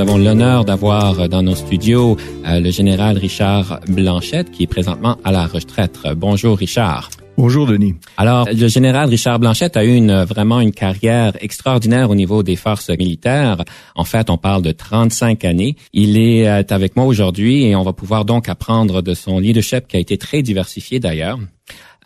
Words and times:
Avons 0.00 0.16
l'honneur 0.16 0.64
d'avoir 0.64 1.28
dans 1.28 1.42
nos 1.42 1.54
studios 1.54 2.16
euh, 2.46 2.58
le 2.58 2.70
général 2.70 3.18
Richard 3.18 3.80
Blanchette 3.86 4.50
qui 4.50 4.62
est 4.62 4.66
présentement 4.66 5.18
à 5.24 5.30
la 5.30 5.46
retraite. 5.46 5.98
Bonjour 6.16 6.56
Richard. 6.56 7.10
Bonjour 7.36 7.66
Denis. 7.66 7.94
Alors, 8.16 8.48
le 8.50 8.68
général 8.68 9.10
Richard 9.10 9.38
Blanchette 9.38 9.76
a 9.76 9.84
eu 9.84 9.94
une, 9.94 10.24
vraiment 10.24 10.60
une 10.60 10.72
carrière 10.72 11.32
extraordinaire 11.40 12.08
au 12.10 12.14
niveau 12.14 12.42
des 12.42 12.56
forces 12.56 12.88
militaires. 12.88 13.62
En 13.94 14.04
fait, 14.04 14.30
on 14.30 14.38
parle 14.38 14.62
de 14.62 14.72
35 14.72 15.44
années. 15.44 15.76
Il 15.92 16.16
est 16.18 16.48
euh, 16.48 16.62
avec 16.70 16.96
moi 16.96 17.04
aujourd'hui 17.04 17.64
et 17.64 17.76
on 17.76 17.82
va 17.82 17.92
pouvoir 17.92 18.24
donc 18.24 18.48
apprendre 18.48 19.02
de 19.02 19.12
son 19.12 19.38
leadership 19.38 19.86
qui 19.86 19.96
a 19.96 20.00
été 20.00 20.16
très 20.16 20.40
diversifié 20.42 20.98
d'ailleurs. 20.98 21.38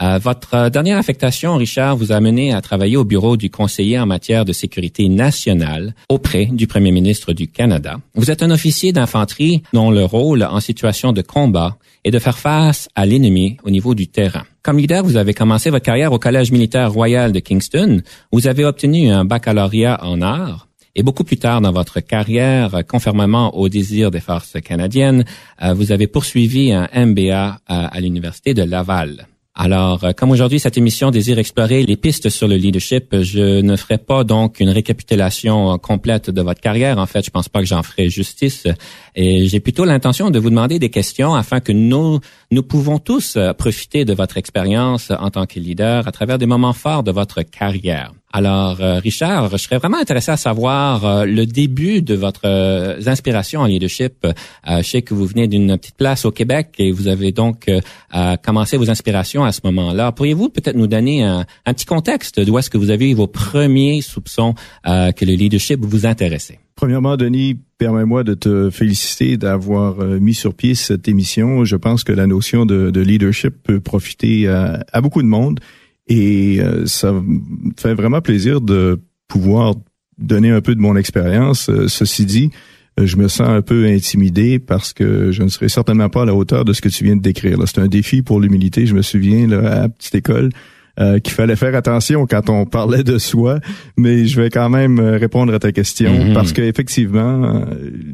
Euh, 0.03 0.19
votre 0.19 0.71
dernière 0.71 0.99
affectation, 0.99 1.57
Richard, 1.57 1.97
vous 1.97 2.11
a 2.11 2.21
mené 2.21 2.53
à 2.53 2.61
travailler 2.61 2.97
au 2.97 3.05
bureau 3.05 3.37
du 3.37 3.49
conseiller 3.49 3.99
en 3.99 4.07
matière 4.07 4.45
de 4.45 4.53
sécurité 4.53 5.09
nationale 5.09 5.95
auprès 6.09 6.47
du 6.47 6.67
premier 6.67 6.91
ministre 6.91 7.33
du 7.33 7.47
Canada. 7.47 7.99
Vous 8.15 8.31
êtes 8.31 8.43
un 8.43 8.51
officier 8.51 8.93
d'infanterie 8.93 9.63
dont 9.73 9.91
le 9.91 10.05
rôle 10.05 10.43
en 10.43 10.61
situation 10.61 11.13
de 11.13 11.23
combat 11.23 11.77
est 12.03 12.11
de 12.11 12.19
faire 12.19 12.39
face 12.39 12.89
à 12.95 13.07
l'ennemi 13.07 13.57
au 13.63 13.71
niveau 13.71 13.95
du 13.95 14.09
terrain. 14.09 14.43
Comme 14.63 14.79
leader, 14.79 15.05
vous 15.05 15.17
avez 15.17 15.33
commencé 15.33 15.71
votre 15.71 15.85
carrière 15.85 16.13
au 16.13 16.19
Collège 16.19 16.51
militaire 16.51 16.93
royal 16.93 17.33
de 17.33 17.39
Kingston. 17.39 18.03
Vous 18.33 18.47
avez 18.47 18.65
obtenu 18.65 19.11
un 19.11 19.25
baccalauréat 19.25 20.01
en 20.03 20.23
arts. 20.23 20.69
Et 20.97 21.03
beaucoup 21.03 21.25
plus 21.25 21.39
tard 21.39 21.61
dans 21.61 21.73
votre 21.73 21.99
carrière, 21.99 22.71
conformément 22.87 23.57
aux 23.57 23.69
désirs 23.69 24.13
des 24.13 24.21
forces 24.21 24.57
canadiennes, 24.65 25.25
euh, 25.61 25.75
vous 25.75 25.91
avez 25.91 26.07
poursuivi 26.07 26.73
un 26.73 26.89
MBA 26.95 27.59
à 27.67 28.01
l'Université 28.01 28.55
de 28.55 28.63
Laval. 28.63 29.27
Alors, 29.57 30.03
euh, 30.03 30.11
comme 30.13 30.33
aujourd'hui, 30.33 30.59
cette 30.59 30.77
émission 30.77 31.13
désire 31.13 31.39
explorer 31.39 31.85
les 31.85 31.97
pistes 31.97 32.29
sur 32.29 32.49
le 32.49 32.57
leadership, 32.57 33.15
je 33.21 33.61
ne 33.61 33.77
ferai 33.77 33.99
pas 33.99 34.25
donc 34.25 34.59
une 34.59 34.69
récapitulation 34.69 35.73
euh, 35.73 35.77
complète 35.77 36.29
de 36.29 36.43
votre 36.43 36.61
carrière. 36.61 36.99
En 36.99 37.07
fait, 37.07 37.25
je 37.25 37.31
pense 37.31 37.49
pas 37.49 37.61
que 37.61 37.67
j'en 37.67 37.85
ferai 37.85 38.11
justice. 38.11 38.67
Et 39.15 39.47
j'ai 39.47 39.61
plutôt 39.61 39.85
l'intention 39.85 40.33
de 40.33 40.41
vous 40.41 40.51
demander 40.51 40.81
des 40.81 40.91
questions 40.91 41.37
afin 41.37 41.61
que 41.61 41.71
nous, 41.71 42.19
nous 42.51 42.63
pouvons 42.65 42.99
tous 42.99 43.37
euh, 43.37 43.53
profiter 43.53 44.05
de 44.05 44.13
votre 44.13 44.39
expérience 44.39 45.13
en 45.17 45.31
tant 45.31 45.47
que 45.47 45.61
leader 45.61 46.09
à 46.09 46.11
travers 46.11 46.39
des 46.39 46.47
moments 46.47 46.73
forts 46.73 47.05
de 47.05 47.13
votre 47.13 47.43
carrière. 47.43 48.13
Alors, 48.37 48.79
euh, 48.81 48.99
Richard, 48.99 49.49
je 49.49 49.57
serais 49.59 49.79
vraiment 49.79 49.99
intéressé 49.99 50.33
à 50.33 50.37
savoir 50.37 51.05
euh, 51.05 51.25
le 51.25 51.47
début 51.47 52.03
de 52.03 52.17
votre 52.17 52.41
euh, 52.47 53.01
inspiration 53.07 53.61
en 53.61 53.67
leadership. 53.67 54.27
je 54.67 54.83
sais 54.83 55.03
que 55.03 55.15
vous 55.15 55.25
venez 55.25 55.47
d'une 55.47 55.79
petite 55.79 55.97
place 55.97 56.25
au 56.25 56.33
Québec 56.33 56.71
et 56.79 56.91
vous 56.91 57.07
avez 57.07 57.31
donc 57.31 57.71
commencé 58.43 58.77
vos 58.77 58.91
inspirations 58.91 59.45
à 59.45 59.53
ce 59.53 59.61
moment-là. 59.63 60.11
Pourriez-vous 60.11 60.49
peut-être 60.49 60.77
nous 60.77 60.89
donner 60.89 61.23
un, 61.23 61.45
petit 61.67 61.87
contexte 61.87 62.41
d'où 62.41 62.59
est-ce 62.59 62.71
que 62.71 62.79
vous 62.79 62.91
avez 62.91 63.11
eu 63.11 63.15
vos 63.15 63.29
premiers 63.29 64.01
soupçons 64.01 64.55
que 64.85 65.25
le 65.25 65.35
leadership 65.35 65.85
vous 65.85 66.05
intéressait? 66.05 66.59
Premièrement, 66.75 67.17
Denis, 67.17 67.57
permets-moi 67.79 68.25
de 68.25 68.35
te 68.35 68.71
féliciter 68.71 69.37
d'avoir 69.37 69.99
mis 69.99 70.35
sur 70.35 70.55
pied 70.55 70.75
cette 70.75 71.07
émission. 71.07 71.65
Je 71.65 71.77
pense 71.77 72.03
que 72.03 72.13
la 72.13 72.27
notion 72.27 72.67
de, 72.67 73.01
leadership 73.01 73.55
peut 73.63 73.81
profiter 73.81 74.49
à 74.49 75.01
beaucoup 75.01 75.23
de 75.23 75.29
monde. 75.29 75.61
Et 76.09 76.59
euh, 76.61 76.87
ça 76.87 77.13
me 77.13 77.41
fait 77.79 77.95
vraiment 77.95 78.21
plaisir 78.21 78.61
de 78.61 79.01
pouvoir 79.29 79.75
donner 80.19 80.51
un 80.51 80.61
peu 80.61 80.75
de 80.75 80.81
mon 80.81 80.97
expérience. 80.97 81.69
Euh, 81.71 81.89
ceci 81.89 82.27
dit, 82.27 82.51
euh, 83.01 83.07
je 83.07 83.17
me 83.17 83.29
sens 83.29 83.49
un 83.49 83.63
peu 83.63 83.87
intimidé 83.87 84.59
parce 84.59 84.93
que 84.93 85.33
je 85.33 85.43
ne 85.43 85.49
serai 85.49 85.69
certainement 85.69 86.11
pas 86.11 86.23
à 86.23 86.25
la 86.27 86.35
hauteur 86.35 86.65
de 86.65 86.73
ce 86.73 86.81
que 86.81 86.89
tu 86.89 87.05
viens 87.05 87.17
de 87.17 87.23
décrire. 87.23 87.59
C'est 87.67 87.81
un 87.81 87.89
défi 87.89 88.23
pour 88.23 88.41
l'humilité. 88.41 88.87
Je 88.87 88.95
me 88.95 89.03
souviens 89.03 89.47
là, 89.47 89.59
à 89.59 89.81
la 89.81 89.89
petite 89.89 90.15
école 90.15 90.51
qu'il 91.25 91.33
fallait 91.35 91.57
faire 91.57 91.75
attention 91.75 92.25
quand 92.25 92.49
on 92.49 92.67
parlait 92.67 93.03
de 93.03 93.19
soi, 93.19 93.59
mais 93.97 94.27
je 94.29 94.41
vais 94.41 94.49
quand 94.49 94.71
même 94.71 95.01
répondre 95.01 95.53
à 95.53 95.59
ta 95.59 95.73
question 95.73 96.13
mm-hmm. 96.13 96.35
parce 96.35 96.53
que 96.53 96.63
effectivement, 96.63 97.65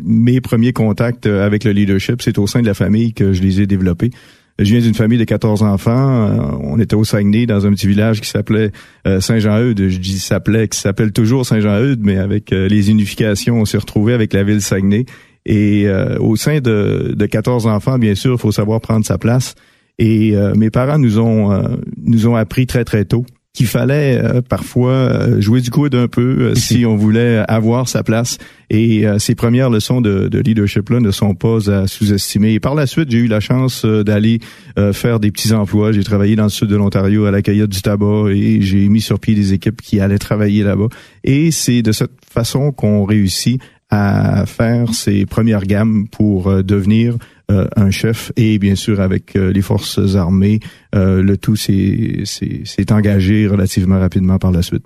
mes 0.03 0.41
premiers 0.41 0.73
contacts 0.73 1.27
avec 1.27 1.65
le 1.65 1.73
leadership, 1.73 2.23
c'est 2.23 2.39
au 2.39 2.47
sein 2.47 2.63
de 2.63 2.67
la 2.67 2.73
famille 2.73 3.13
que 3.13 3.35
je 3.35 3.43
les 3.43 3.61
ai 3.61 3.67
développés. 3.67 4.13
Je 4.61 4.75
viens 4.75 4.81
d'une 4.81 4.95
famille 4.95 5.17
de 5.17 5.25
14 5.25 5.63
enfants. 5.63 6.27
Euh, 6.29 6.57
on 6.61 6.79
était 6.79 6.95
au 6.95 7.03
Saguenay, 7.03 7.47
dans 7.47 7.67
un 7.67 7.73
petit 7.73 7.87
village 7.87 8.21
qui 8.21 8.29
s'appelait 8.29 8.73
euh, 9.07 9.19
Saint-Jean-Eudes. 9.19 9.89
Je 9.89 9.99
dis 9.99 10.19
s'appelait, 10.19 10.69
qui 10.69 10.79
s'appelle 10.79 11.13
toujours 11.13 11.47
Saint-Jean-Eudes, 11.47 12.01
mais 12.03 12.19
avec 12.19 12.53
euh, 12.53 12.69
les 12.69 12.91
unifications, 12.91 13.59
on 13.59 13.65
s'est 13.65 13.79
retrouvé 13.79 14.13
avec 14.13 14.35
la 14.35 14.45
ville 14.45 14.61
Saguenay. 14.61 15.07
Et 15.47 15.89
au 16.21 16.37
sein 16.37 16.61
de, 16.61 17.15
de 17.17 17.27
14 17.27 17.67
enfants, 17.67 17.99
bien 17.99 18.15
sûr, 18.15 18.35
il 18.35 18.39
faut 18.39 18.53
savoir 18.53 18.83
prendre 18.83 19.07
sa 19.07 19.17
place. 19.17 19.55
Et 19.99 20.35
mes 20.55 20.69
parents 20.69 20.99
nous 20.99 21.19
ont 21.19 21.79
nous 21.97 22.27
ont 22.29 22.37
appris 22.37 22.67
très 22.67 22.85
très 22.85 23.07
tôt 23.07 23.25
qu'il 23.53 23.67
fallait 23.67 24.21
euh, 24.23 24.43
parfois 24.43 24.93
euh, 24.93 25.41
jouer 25.41 25.61
du 25.61 25.71
coude 25.71 25.95
un 25.95 26.07
peu 26.07 26.21
euh, 26.41 26.55
si 26.55 26.87
on 26.87 26.97
voulait 26.97 27.39
avoir 27.49 27.89
sa 27.89 28.03
place. 28.03 28.39
Et 28.73 29.05
ces 29.19 29.35
premières 29.35 29.69
leçons 29.69 30.01
de, 30.01 30.29
de 30.29 30.39
leadership-là 30.39 31.01
ne 31.01 31.11
sont 31.11 31.35
pas 31.35 31.69
à 31.73 31.89
sous-estimer. 31.89 32.53
Et 32.53 32.61
par 32.61 32.77
la 32.77 32.87
suite, 32.87 33.11
j'ai 33.11 33.19
eu 33.19 33.27
la 33.27 33.41
chance 33.41 33.85
d'aller 33.85 34.39
faire 34.93 35.19
des 35.19 35.33
petits 35.33 35.53
emplois. 35.53 35.91
J'ai 35.91 36.05
travaillé 36.05 36.37
dans 36.37 36.45
le 36.45 36.51
sud 36.51 36.69
de 36.69 36.77
l'Ontario 36.77 37.25
à 37.25 37.33
la 37.33 37.43
Caillotte 37.43 37.71
du 37.71 37.83
tabac 37.83 38.29
et 38.31 38.61
j'ai 38.61 38.89
mis 38.89 39.01
sur 39.01 39.19
pied 39.19 39.35
des 39.35 39.55
équipes 39.55 39.83
qui 39.83 39.99
allaient 39.99 40.19
travailler 40.19 40.63
là-bas. 40.63 40.87
Et 41.25 41.51
c'est 41.51 41.83
de 41.83 41.91
cette 41.91 42.13
façon 42.33 42.71
qu'on 42.71 43.05
réussit 43.05 43.61
à 43.91 44.47
faire 44.47 44.95
ses 44.95 45.27
premières 45.27 45.65
gammes 45.65 46.07
pour 46.07 46.63
devenir 46.63 47.17
un 47.77 47.91
chef 47.91 48.33
et 48.37 48.59
bien 48.59 48.75
sûr 48.75 49.01
avec 49.01 49.37
euh, 49.37 49.53
les 49.53 49.63
forces 49.63 49.99
armées, 50.15 50.61
euh, 50.95 51.23
le 51.23 51.37
tout 51.37 51.57
s'est 51.57 52.93
engagé 52.93 53.47
relativement 53.47 53.99
rapidement 53.99 54.39
par 54.39 54.53
la 54.53 54.63
suite. 54.63 54.85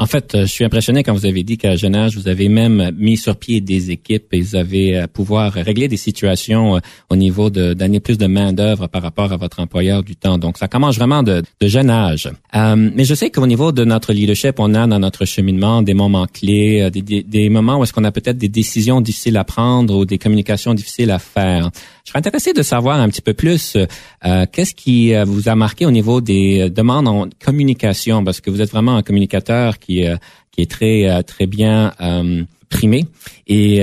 En 0.00 0.06
fait, 0.06 0.32
euh, 0.36 0.42
je 0.42 0.52
suis 0.52 0.64
impressionné 0.64 1.02
quand 1.02 1.12
vous 1.12 1.26
avez 1.26 1.42
dit 1.42 1.58
qu'à 1.58 1.74
jeune 1.74 1.96
âge, 1.96 2.16
vous 2.16 2.28
avez 2.28 2.48
même 2.48 2.92
mis 2.96 3.16
sur 3.16 3.34
pied 3.34 3.60
des 3.60 3.90
équipes 3.90 4.32
et 4.32 4.40
vous 4.40 4.54
avez 4.54 4.96
à 4.96 5.08
pouvoir 5.08 5.52
régler 5.52 5.88
des 5.88 5.96
situations 5.96 6.76
euh, 6.76 6.80
au 7.10 7.16
niveau 7.16 7.50
de 7.50 7.74
donner 7.74 7.98
plus 7.98 8.16
de 8.16 8.26
main 8.26 8.52
d'œuvre 8.52 8.86
par 8.86 9.02
rapport 9.02 9.32
à 9.32 9.36
votre 9.36 9.58
employeur 9.58 10.04
du 10.04 10.14
temps. 10.14 10.38
Donc, 10.38 10.56
ça 10.56 10.68
commence 10.68 10.96
vraiment 10.96 11.24
de, 11.24 11.42
de 11.60 11.66
jeune 11.66 11.90
âge. 11.90 12.30
Euh, 12.54 12.76
mais 12.94 13.04
je 13.04 13.14
sais 13.14 13.30
qu'au 13.30 13.48
niveau 13.48 13.72
de 13.72 13.84
notre 13.84 14.12
leadership, 14.12 14.60
on 14.60 14.72
a 14.74 14.86
dans 14.86 15.00
notre 15.00 15.24
cheminement 15.24 15.82
des 15.82 15.94
moments 15.94 16.28
clés, 16.28 16.88
des, 16.92 17.02
des, 17.02 17.24
des 17.24 17.48
moments 17.48 17.80
où 17.80 17.82
est-ce 17.82 17.92
qu'on 17.92 18.04
a 18.04 18.12
peut-être 18.12 18.38
des 18.38 18.48
décisions 18.48 19.00
difficiles 19.00 19.36
à 19.36 19.42
prendre 19.42 19.96
ou 19.96 20.04
des 20.04 20.18
communications 20.18 20.74
difficiles 20.74 21.10
à 21.10 21.18
faire. 21.18 21.70
Je 22.04 22.10
serais 22.10 22.20
intéressé 22.20 22.52
de 22.52 22.62
savoir 22.62 23.00
un 23.00 23.08
petit 23.08 23.20
peu 23.20 23.34
plus 23.34 23.76
euh, 23.76 24.46
qu'est-ce 24.50 24.74
qui 24.74 25.12
vous 25.26 25.48
a 25.48 25.56
marqué 25.56 25.86
au 25.86 25.90
niveau 25.90 26.20
des 26.20 26.70
demandes 26.70 27.08
en 27.08 27.26
communication, 27.44 28.22
parce 28.24 28.40
que 28.40 28.50
vous 28.50 28.62
êtes 28.62 28.70
vraiment 28.70 28.96
un 28.96 29.02
communicateur 29.02 29.78
euh, 29.90 30.16
qui 30.50 30.62
est 30.62 30.70
très, 30.70 31.08
euh, 31.08 31.22
très 31.22 31.46
bien 31.46 31.92
euh, 32.00 32.44
primé. 32.68 33.06
Et 33.46 33.80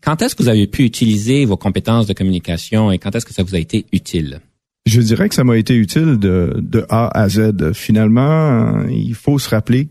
quand 0.00 0.22
est-ce 0.22 0.34
que 0.34 0.42
vous 0.42 0.48
avez 0.48 0.66
pu 0.66 0.84
utiliser 0.84 1.44
vos 1.44 1.56
compétences 1.56 2.06
de 2.06 2.12
communication 2.12 2.92
et 2.92 2.98
quand 2.98 3.14
est-ce 3.14 3.26
que 3.26 3.34
ça 3.34 3.42
vous 3.42 3.54
a 3.54 3.58
été 3.58 3.86
utile? 3.92 4.40
Je 4.86 5.00
dirais 5.00 5.28
que 5.28 5.34
ça 5.34 5.42
m'a 5.42 5.56
été 5.56 5.74
utile 5.74 6.18
de, 6.18 6.54
de 6.58 6.86
A 6.88 7.08
à 7.08 7.28
Z. 7.28 7.72
Finalement, 7.72 8.84
il 8.88 9.14
faut 9.14 9.38
se 9.40 9.48
rappeler 9.48 9.88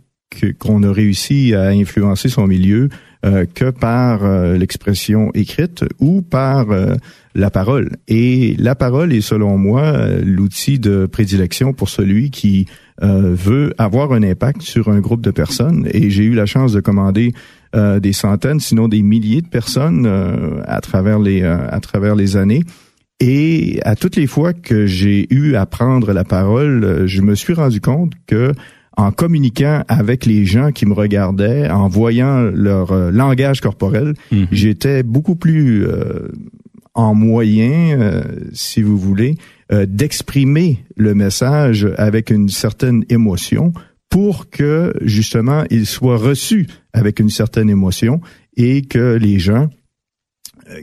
qu'on 0.59 0.83
a 0.83 0.91
réussi 0.91 1.53
à 1.53 1.67
influencer 1.69 2.29
son 2.29 2.47
milieu 2.47 2.89
euh, 3.25 3.45
que 3.51 3.71
par 3.71 4.23
euh, 4.23 4.55
l'expression 4.55 5.31
écrite 5.33 5.83
ou 5.99 6.21
par 6.21 6.69
euh, 6.69 6.93
la 7.33 7.49
parole. 7.49 7.89
Et 8.07 8.55
la 8.59 8.75
parole 8.75 9.13
est, 9.13 9.21
selon 9.21 9.57
moi, 9.57 9.93
l'outil 10.23 10.77
de 10.77 11.07
prédilection 11.07 11.73
pour 11.73 11.89
celui 11.89 12.29
qui 12.29 12.67
veut 13.01 13.73
avoir 13.77 14.13
un 14.13 14.23
impact 14.23 14.61
sur 14.61 14.87
un 14.87 15.01
groupe 15.01 15.19
de 15.19 15.31
personnes. 15.31 15.85
Et 15.91 16.09
j'ai 16.09 16.23
eu 16.23 16.33
la 16.33 16.45
chance 16.45 16.71
de 16.71 16.79
commander 16.79 17.33
des 17.73 18.13
centaines, 18.13 18.61
sinon 18.61 18.87
des 18.87 19.01
milliers 19.01 19.41
de 19.41 19.49
personnes 19.49 20.07
à 20.65 20.79
travers 20.79 21.19
les 21.19 21.43
à 21.43 21.77
travers 21.81 22.15
les 22.15 22.37
années. 22.37 22.63
Et 23.19 23.81
à 23.83 23.97
toutes 23.97 24.15
les 24.15 24.27
fois 24.27 24.53
que 24.53 24.85
j'ai 24.85 25.27
eu 25.29 25.55
à 25.55 25.65
prendre 25.65 26.13
la 26.13 26.23
parole, 26.23 27.03
je 27.05 27.21
me 27.21 27.35
suis 27.35 27.53
rendu 27.53 27.81
compte 27.81 28.13
que 28.27 28.53
en 28.97 29.11
communiquant 29.11 29.83
avec 29.87 30.25
les 30.25 30.45
gens 30.45 30.71
qui 30.71 30.85
me 30.85 30.93
regardaient, 30.93 31.69
en 31.69 31.87
voyant 31.87 32.41
leur 32.41 32.91
euh, 32.91 33.11
langage 33.11 33.61
corporel, 33.61 34.13
mhm. 34.31 34.47
j'étais 34.51 35.03
beaucoup 35.03 35.35
plus 35.35 35.85
euh, 35.85 36.29
en 36.93 37.13
moyen, 37.13 38.23
si 38.53 38.81
vous 38.81 38.97
voulez, 38.97 39.35
d'exprimer 39.69 40.85
le 40.95 41.13
message 41.13 41.85
avec 41.97 42.29
une 42.29 42.47
certaine 42.47 43.03
émotion 43.09 43.73
pour 44.09 44.49
que 44.49 44.93
justement 45.01 45.65
il 45.69 45.85
soit 45.87 46.15
reçu 46.15 46.67
avec 46.93 47.19
une 47.19 47.29
certaine 47.29 47.69
émotion 47.69 48.21
et 48.55 48.83
que 48.83 49.15
les 49.15 49.39
gens 49.39 49.67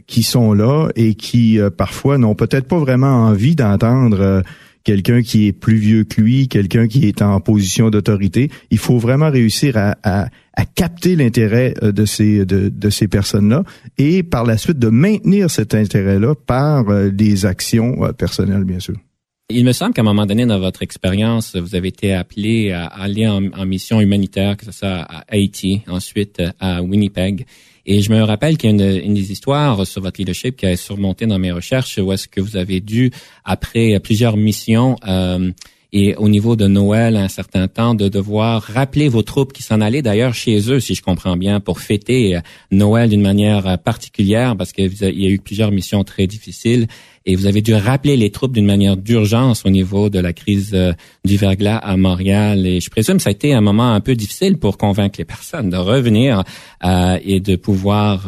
qui 0.07 0.23
sont 0.23 0.53
là 0.53 0.91
et 0.97 1.15
qui 1.15 1.59
parfois 1.79 2.19
n'ont 2.19 2.35
peut-être 2.35 2.69
pas 2.69 2.79
vraiment 2.79 3.25
envie 3.25 3.57
d'entendre 3.57 4.43
quelqu'un 4.85 5.23
qui 5.23 5.47
est 5.47 5.53
plus 5.53 5.77
vieux 5.77 6.05
que 6.05 6.21
lui, 6.21 6.49
quelqu'un 6.49 6.89
qui 6.89 7.07
est 7.07 7.23
en 7.23 7.41
position 7.41 7.91
d'autorité. 7.91 8.51
Il 8.71 8.79
faut 8.79 8.99
vraiment 8.99 9.31
réussir 9.31 9.77
à, 9.77 10.27
capter 10.75 11.17
l'intérêt 11.17 11.75
euh, 11.83 11.93
de 11.93 12.05
ces 12.05 12.45
de, 12.45 12.69
de 12.69 12.91
ces 12.91 13.09
personnes-là 13.09 13.65
et 13.99 14.23
par 14.23 14.45
la 14.45 14.59
suite 14.59 14.79
de 14.79 14.89
maintenir 14.89 15.51
cet 15.51 15.75
intérêt-là 15.75 16.35
par 16.35 16.89
euh, 16.89 17.11
des 17.11 17.47
actions 17.47 18.05
euh, 18.05 18.13
personnelles, 18.13 18.65
bien 18.65 18.79
sûr. 18.79 18.95
Il 19.51 19.65
me 19.65 19.73
semble 19.73 19.93
qu'à 19.93 20.03
un 20.03 20.05
moment 20.05 20.25
donné 20.25 20.47
dans 20.47 20.59
votre 20.59 20.83
expérience, 20.83 21.57
vous 21.57 21.75
avez 21.75 21.89
été 21.89 22.13
appelé 22.13 22.71
à 22.71 22.87
aller 22.87 23.27
en, 23.27 23.51
en 23.53 23.67
mission 23.67 24.01
humanitaire, 24.01 24.57
que 24.57 24.65
ce 24.65 24.73
soit 24.73 25.01
à 25.01 25.25
Haïti, 25.29 25.83
ensuite 25.89 26.43
à 26.59 26.83
Winnipeg. 26.83 27.45
Et 27.87 28.01
je 28.01 28.13
me 28.13 28.23
rappelle 28.23 28.57
qu'il 28.57 28.71
y 28.71 28.73
a 28.73 28.77
une, 28.77 29.05
une, 29.05 29.15
des 29.15 29.33
histoires 29.33 29.87
sur 29.87 30.03
votre 30.03 30.21
leadership 30.21 30.57
qui 30.57 30.67
a 30.67 30.77
surmonté 30.77 31.27
dans 31.27 31.39
mes 31.39 31.53
recherches 31.53 31.99
où 31.99 32.13
est-ce 32.13 32.29
que 32.29 32.41
vous 32.41 32.57
avez 32.57 32.81
dû, 32.81 33.11
après 33.45 33.99
plusieurs 34.01 34.37
missions, 34.37 34.97
euh, 35.07 35.51
et 35.95 36.15
au 36.17 36.29
niveau 36.31 36.57
de 36.57 36.67
Noël, 36.67 37.17
un 37.17 37.29
certain 37.29 37.69
temps, 37.69 37.95
de 37.95 38.09
devoir 38.09 38.63
rappeler 38.63 39.09
vos 39.11 39.23
troupes 39.23 39.53
qui 39.53 39.63
s'en 39.63 39.83
allaient 39.83 40.01
d'ailleurs 40.01 40.33
chez 40.33 40.71
eux, 40.71 40.81
si 40.81 40.95
je 40.95 41.03
comprends 41.03 41.37
bien, 41.37 41.61
pour 41.61 41.81
fêter 41.81 42.37
euh, 42.37 42.41
Noël 42.71 43.11
d'une 43.11 43.21
manière 43.21 43.67
euh, 43.67 43.77
particulière, 43.77 44.57
parce 44.57 44.73
qu'il 44.73 44.91
y 44.91 45.27
a 45.27 45.29
eu 45.29 45.39
plusieurs 45.39 45.71
missions 45.71 46.03
très 46.03 46.27
difficiles, 46.27 46.87
et 47.27 47.37
vous 47.37 47.47
avez 47.47 47.63
dû 47.63 47.75
rappeler 47.75 48.17
les 48.17 48.31
troupes 48.31 48.53
d'une 48.53 48.67
manière 48.67 48.97
d'urgence 48.97 49.65
au 49.65 49.71
niveau 49.71 50.11
de 50.11 50.19
la 50.19 50.33
crise 50.33 50.73
euh, 50.75 50.93
du 51.25 51.37
verglas 51.37 51.77
à 51.77 51.97
Montréal. 51.97 52.67
Et 52.67 52.81
je 52.81 52.91
présume 52.91 53.17
que 53.17 53.23
ça 53.23 53.31
a 53.31 53.33
été 53.33 53.55
un 53.55 53.61
moment 53.61 53.93
un 53.93 54.01
peu 54.01 54.15
difficile 54.15 54.59
pour 54.59 54.79
convaincre 54.79 55.17
les 55.19 55.25
personnes 55.25 55.71
de 55.71 55.77
revenir 55.77 56.43
et 57.25 57.41
de 57.41 57.57
pouvoir 57.57 58.27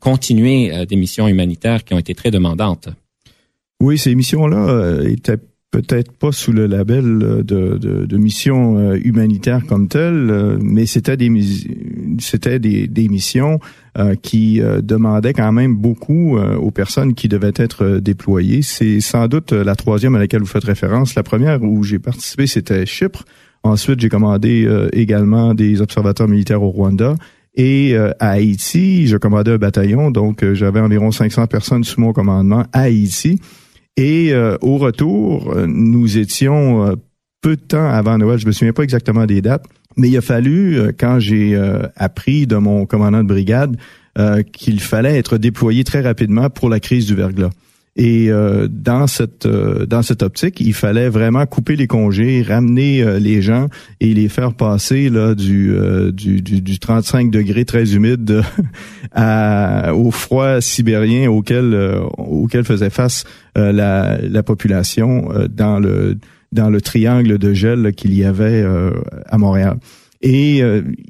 continuer 0.00 0.86
des 0.86 0.96
missions 0.96 1.28
humanitaires 1.28 1.84
qui 1.84 1.94
ont 1.94 1.98
été 1.98 2.14
très 2.14 2.30
demandantes. 2.30 2.88
Oui, 3.80 3.98
ces 3.98 4.14
missions-là 4.14 5.02
étaient 5.04 5.38
peut-être 5.70 6.12
pas 6.12 6.32
sous 6.32 6.52
le 6.52 6.66
label 6.66 7.04
euh, 7.22 7.42
de, 7.42 7.78
de, 7.78 8.06
de 8.06 8.16
mission 8.16 8.78
euh, 8.78 8.98
humanitaire 9.02 9.66
comme 9.66 9.88
telle, 9.88 10.30
euh, 10.30 10.58
mais 10.60 10.86
c'était 10.86 11.16
des 11.16 11.30
c'était 12.20 12.58
des, 12.58 12.86
des 12.86 13.08
missions 13.08 13.60
qui 14.22 14.60
demandaient 14.60 15.32
quand 15.32 15.50
même 15.50 15.74
beaucoup 15.74 16.38
aux 16.38 16.70
personnes 16.70 17.14
qui 17.14 17.26
devaient 17.26 17.52
être 17.56 17.98
déployées. 17.98 18.62
C'est 18.62 19.00
sans 19.00 19.26
doute 19.26 19.50
la 19.50 19.74
troisième 19.74 20.14
à 20.14 20.20
laquelle 20.20 20.40
vous 20.40 20.46
faites 20.46 20.64
référence. 20.64 21.16
La 21.16 21.24
première 21.24 21.60
où 21.64 21.82
j'ai 21.82 21.98
participé, 21.98 22.46
c'était 22.46 22.86
Chypre. 22.86 23.24
Ensuite, 23.64 23.98
j'ai 23.98 24.08
commandé 24.08 24.68
également 24.92 25.52
des 25.52 25.80
observateurs 25.80 26.28
militaires 26.28 26.62
au 26.62 26.70
Rwanda. 26.70 27.16
Et 27.56 27.96
à 27.96 28.30
Haïti, 28.30 29.08
je 29.08 29.16
commandais 29.16 29.52
un 29.52 29.58
bataillon, 29.58 30.12
donc 30.12 30.44
j'avais 30.52 30.80
environ 30.80 31.10
500 31.10 31.48
personnes 31.48 31.82
sous 31.82 32.00
mon 32.00 32.12
commandement 32.12 32.66
à 32.72 32.82
Haïti. 32.82 33.40
Et 33.98 34.32
euh, 34.32 34.56
au 34.60 34.78
retour, 34.78 35.52
euh, 35.56 35.66
nous 35.66 36.18
étions 36.18 36.86
euh, 36.86 36.94
peu 37.42 37.56
de 37.56 37.60
temps 37.60 37.90
avant 37.90 38.16
Noël, 38.16 38.38
je 38.38 38.46
me 38.46 38.52
souviens 38.52 38.72
pas 38.72 38.84
exactement 38.84 39.26
des 39.26 39.42
dates, 39.42 39.64
mais 39.96 40.08
il 40.08 40.16
a 40.16 40.20
fallu, 40.20 40.92
quand 40.96 41.18
j'ai 41.18 41.60
appris 41.96 42.46
de 42.46 42.56
mon 42.56 42.86
commandant 42.86 43.22
de 43.22 43.28
brigade, 43.28 43.76
qu'il 44.52 44.80
fallait 44.80 45.18
être 45.18 45.38
déployé 45.38 45.82
très 45.82 46.00
rapidement 46.00 46.50
pour 46.50 46.68
la 46.68 46.78
crise 46.78 47.06
du 47.06 47.14
verglas. 47.14 47.50
Et 48.00 48.30
euh, 48.30 48.68
dans 48.70 49.08
cette 49.08 49.44
euh, 49.44 49.84
dans 49.84 50.02
cette 50.02 50.22
optique, 50.22 50.60
il 50.60 50.72
fallait 50.72 51.08
vraiment 51.08 51.44
couper 51.46 51.74
les 51.74 51.88
congés, 51.88 52.42
ramener 52.42 53.02
euh, 53.02 53.18
les 53.18 53.42
gens 53.42 53.66
et 53.98 54.14
les 54.14 54.28
faire 54.28 54.54
passer 54.54 55.10
là 55.10 55.34
du 55.34 55.76
du, 56.12 56.40
du, 56.40 56.62
du, 56.62 56.78
35 56.78 57.32
degrés 57.32 57.64
très 57.64 57.96
humide 57.96 58.42
à, 59.12 59.92
au 59.94 60.12
froid 60.12 60.60
sibérien 60.60 61.28
auquel 61.28 61.76
auquel 62.16 62.64
faisait 62.64 62.90
face 62.90 63.24
la, 63.56 64.18
la 64.22 64.42
population 64.44 65.28
dans 65.50 65.80
le 65.80 66.18
dans 66.52 66.70
le 66.70 66.80
triangle 66.80 67.36
de 67.36 67.52
gel 67.52 67.92
qu'il 67.94 68.14
y 68.14 68.24
avait 68.24 68.64
à 69.26 69.38
Montréal. 69.38 69.78
Et 70.20 70.62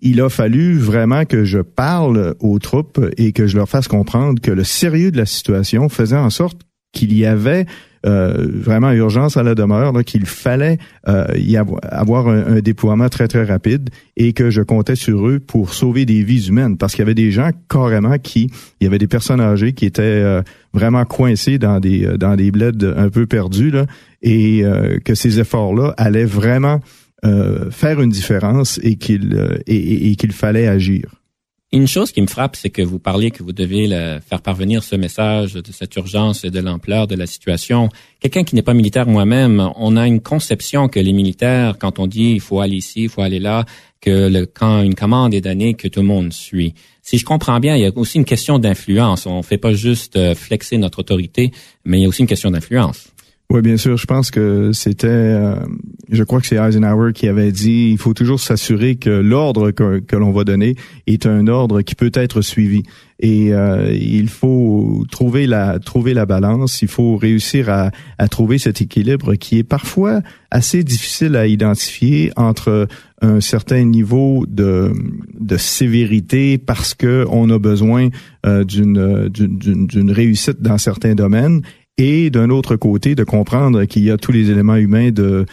il 0.03 0.21
a 0.21 0.29
fallu 0.31 0.79
vraiment 0.79 1.25
que 1.27 1.45
je 1.45 1.59
parle 1.59 2.35
aux 2.41 2.59
troupes 2.59 3.01
et 3.19 3.33
que 3.33 3.47
je 3.47 3.57
leur 3.57 3.69
fasse 3.69 3.89
comprendre 3.89 4.41
que 4.41 4.51
le 4.51 4.65
sérieux 4.65 5.11
de 5.11 5.19
la 5.19 5.27
situation 5.27 5.89
faisait 5.89 6.17
en 6.17 6.31
sorte 6.31 6.68
qu'il 6.93 7.17
y 7.17 7.27
avait 7.27 7.67
euh, 8.07 8.47
vraiment 8.49 8.93
urgence 8.93 9.37
à 9.37 9.43
la 9.43 9.57
demeure, 9.57 9.93
qu'il 10.05 10.25
fallait 10.25 10.79
euh, 11.09 11.27
y 11.37 11.57
avoir, 11.57 12.29
un, 12.29 12.61
déploiement 12.61 13.09
très 13.09 13.27
très 13.27 13.43
rapide 13.43 13.91
et 14.17 14.33
que 14.33 14.51
je 14.51 14.63
comptais 14.63 14.95
sur 14.95 15.29
eux 15.29 15.41
pour 15.41 15.75
sauver 15.75 16.07
des 16.07 16.23
vies 16.23 16.47
humaines 16.47 16.77
parce 16.77 16.95
qu'il 16.95 17.01
y 17.01 17.03
avait 17.03 17.15
des 17.15 17.33
gens 17.33 17.51
carrément 17.69 18.17
qui, 18.19 18.51
il 18.81 18.85
y 18.85 18.87
avait 18.87 18.99
des 18.99 19.09
personnes 19.09 19.41
âgées 19.41 19.73
qui 19.73 19.85
étaient 19.85 20.03
euh, 20.03 20.43
vraiment 20.73 21.05
coincées 21.05 21.59
dans 21.59 21.81
des 21.81 22.07
dans 22.17 22.37
des 22.37 22.53
bleds 22.53 22.87
un 22.97 23.09
peu 23.09 23.27
perdus 23.27 23.73
et 24.23 24.63
que 25.05 25.15
ces 25.15 25.41
efforts 25.41 25.75
là 25.75 25.95
allaient 25.97 26.25
vraiment 26.25 26.81
faire 27.71 28.01
une 28.01 28.11
différence 28.11 28.79
et 28.83 28.95
qu'il 28.95 29.59
et 29.67 30.15
qu'il 30.17 30.33
fallait 30.33 30.69
agir. 30.69 31.19
Une 31.71 31.87
chose 31.87 32.13
qui 32.13 32.23
me 32.23 32.27
frappe, 32.27 32.57
c'est 32.57 32.71
que 32.71 32.81
vous 32.81 32.99
parlez 32.99 33.31
que 33.31 33.43
vous 33.43 33.53
devez 33.53 33.89
faire 34.27 34.41
parvenir 34.41 34.83
ce 34.83 34.97
message 34.97 35.53
de 35.53 35.71
cette 35.71 35.95
urgence 35.97 36.45
et 36.45 36.51
de 36.51 36.61
l'ampleur 36.61 37.07
de 37.07 37.15
la 37.15 37.27
situation. 37.27 37.91
Quelqu'un 38.21 38.43
qui 38.43 38.55
n'est 38.55 38.63
pas 38.63 38.73
militaire 38.73 39.07
moi-même, 39.07 39.71
on 39.77 39.99
a 39.99 40.07
une 40.07 40.23
conception 40.23 40.89
que 40.89 40.99
les 40.99 41.13
militaires, 41.13 41.77
quand 41.79 41.99
on 41.99 42.07
dit 42.07 42.33
il 42.33 42.41
faut 42.41 42.61
aller 42.61 42.77
ici, 42.77 43.03
il 43.03 43.09
faut 43.11 43.21
aller 43.21 43.39
là, 43.39 43.67
que 44.01 44.47
quand 44.47 44.81
une 44.81 44.95
commande 44.95 45.35
est 45.35 45.43
donnée, 45.43 45.75
que 45.75 45.89
tout 45.89 46.01
le 46.01 46.07
monde 46.07 46.33
suit. 46.33 46.73
Si 47.03 47.19
je 47.19 47.27
comprends 47.27 47.61
bien, 47.61 47.77
il 47.77 47.83
y 47.83 47.87
a 47.87 47.93
aussi 47.97 48.17
une 48.17 48.25
question 48.25 48.59
d'influence. 48.59 49.27
On 49.27 49.39
ne 49.39 49.43
fait 49.43 49.59
pas 49.59 49.75
juste 49.75 50.17
euh, 50.17 50.35
flexer 50.35 50.79
notre 50.79 51.01
autorité, 51.01 51.53
mais 51.85 51.99
il 51.99 52.03
y 52.03 52.05
a 52.07 52.09
aussi 52.09 52.23
une 52.23 52.29
question 52.29 52.51
d'influence. 52.51 53.09
Oui, 53.51 53.63
bien 53.63 53.79
sûr. 53.79 53.97
Je 53.97 54.05
pense 54.05 54.31
que 54.31 54.73
c'était, 54.73 55.07
euh, 55.09 55.57
je 56.11 56.23
crois 56.23 56.39
que 56.39 56.47
c'est 56.47 56.57
Eisenhower 56.57 57.15
qui 57.15 57.29
avait 57.29 57.51
dit, 57.51 57.89
il 57.93 57.97
faut 57.97 58.13
toujours 58.13 58.41
s'assurer 58.41 58.97
que 58.97 59.09
l'ordre 59.09 59.71
que, 59.71 60.01
que 60.01 60.17
l'on 60.17 60.33
va 60.33 60.45
donner 60.45 60.77
est 61.07 61.25
un 61.25 61.47
ordre 61.47 61.81
qui 61.81 61.95
peut 61.95 62.13
être 62.13 62.43
suivi. 62.43 62.83
Et 63.21 63.55
euh, 63.55 63.91
il 63.91 64.29
faut 64.29 65.03
trouver 65.11 65.47
la 65.47 65.79
trouver 65.79 66.13
la 66.13 66.27
balance. 66.27 66.83
Il 66.83 66.89
faut 66.89 67.17
réussir 67.17 67.71
à, 67.71 67.91
à 68.19 68.29
trouver 68.29 68.59
cet 68.59 68.83
équilibre 68.83 69.35
qui 69.35 69.59
est 69.59 69.65
parfois 69.65 70.21
assez 70.51 70.85
difficile 70.85 71.35
à 71.35 71.47
identifier 71.47 72.31
entre 72.37 72.87
un 73.23 73.41
certain 73.41 73.83
niveau 73.83 74.45
de, 74.47 74.93
de 75.41 75.57
sévérité 75.57 76.59
parce 76.59 76.93
que 76.93 77.27
on 77.31 77.49
a 77.49 77.59
besoin 77.59 78.11
euh, 78.47 78.63
d'une 78.63 79.29
d'une 79.31 80.11
réussite 80.13 80.61
dans 80.61 80.79
certains 80.79 81.15
domaines 81.15 81.63
et 81.99 82.31
d'un 82.31 82.49
autre 82.51 82.77
côté 82.77 83.15
de 83.15 83.25
comprendre 83.25 83.85
qu'il 83.85 84.05
y 84.05 84.11
a 84.11 84.17
tous 84.17 84.33
les 84.33 84.51
éléments 84.51 84.77
humains 84.77 85.11
de 85.11 85.47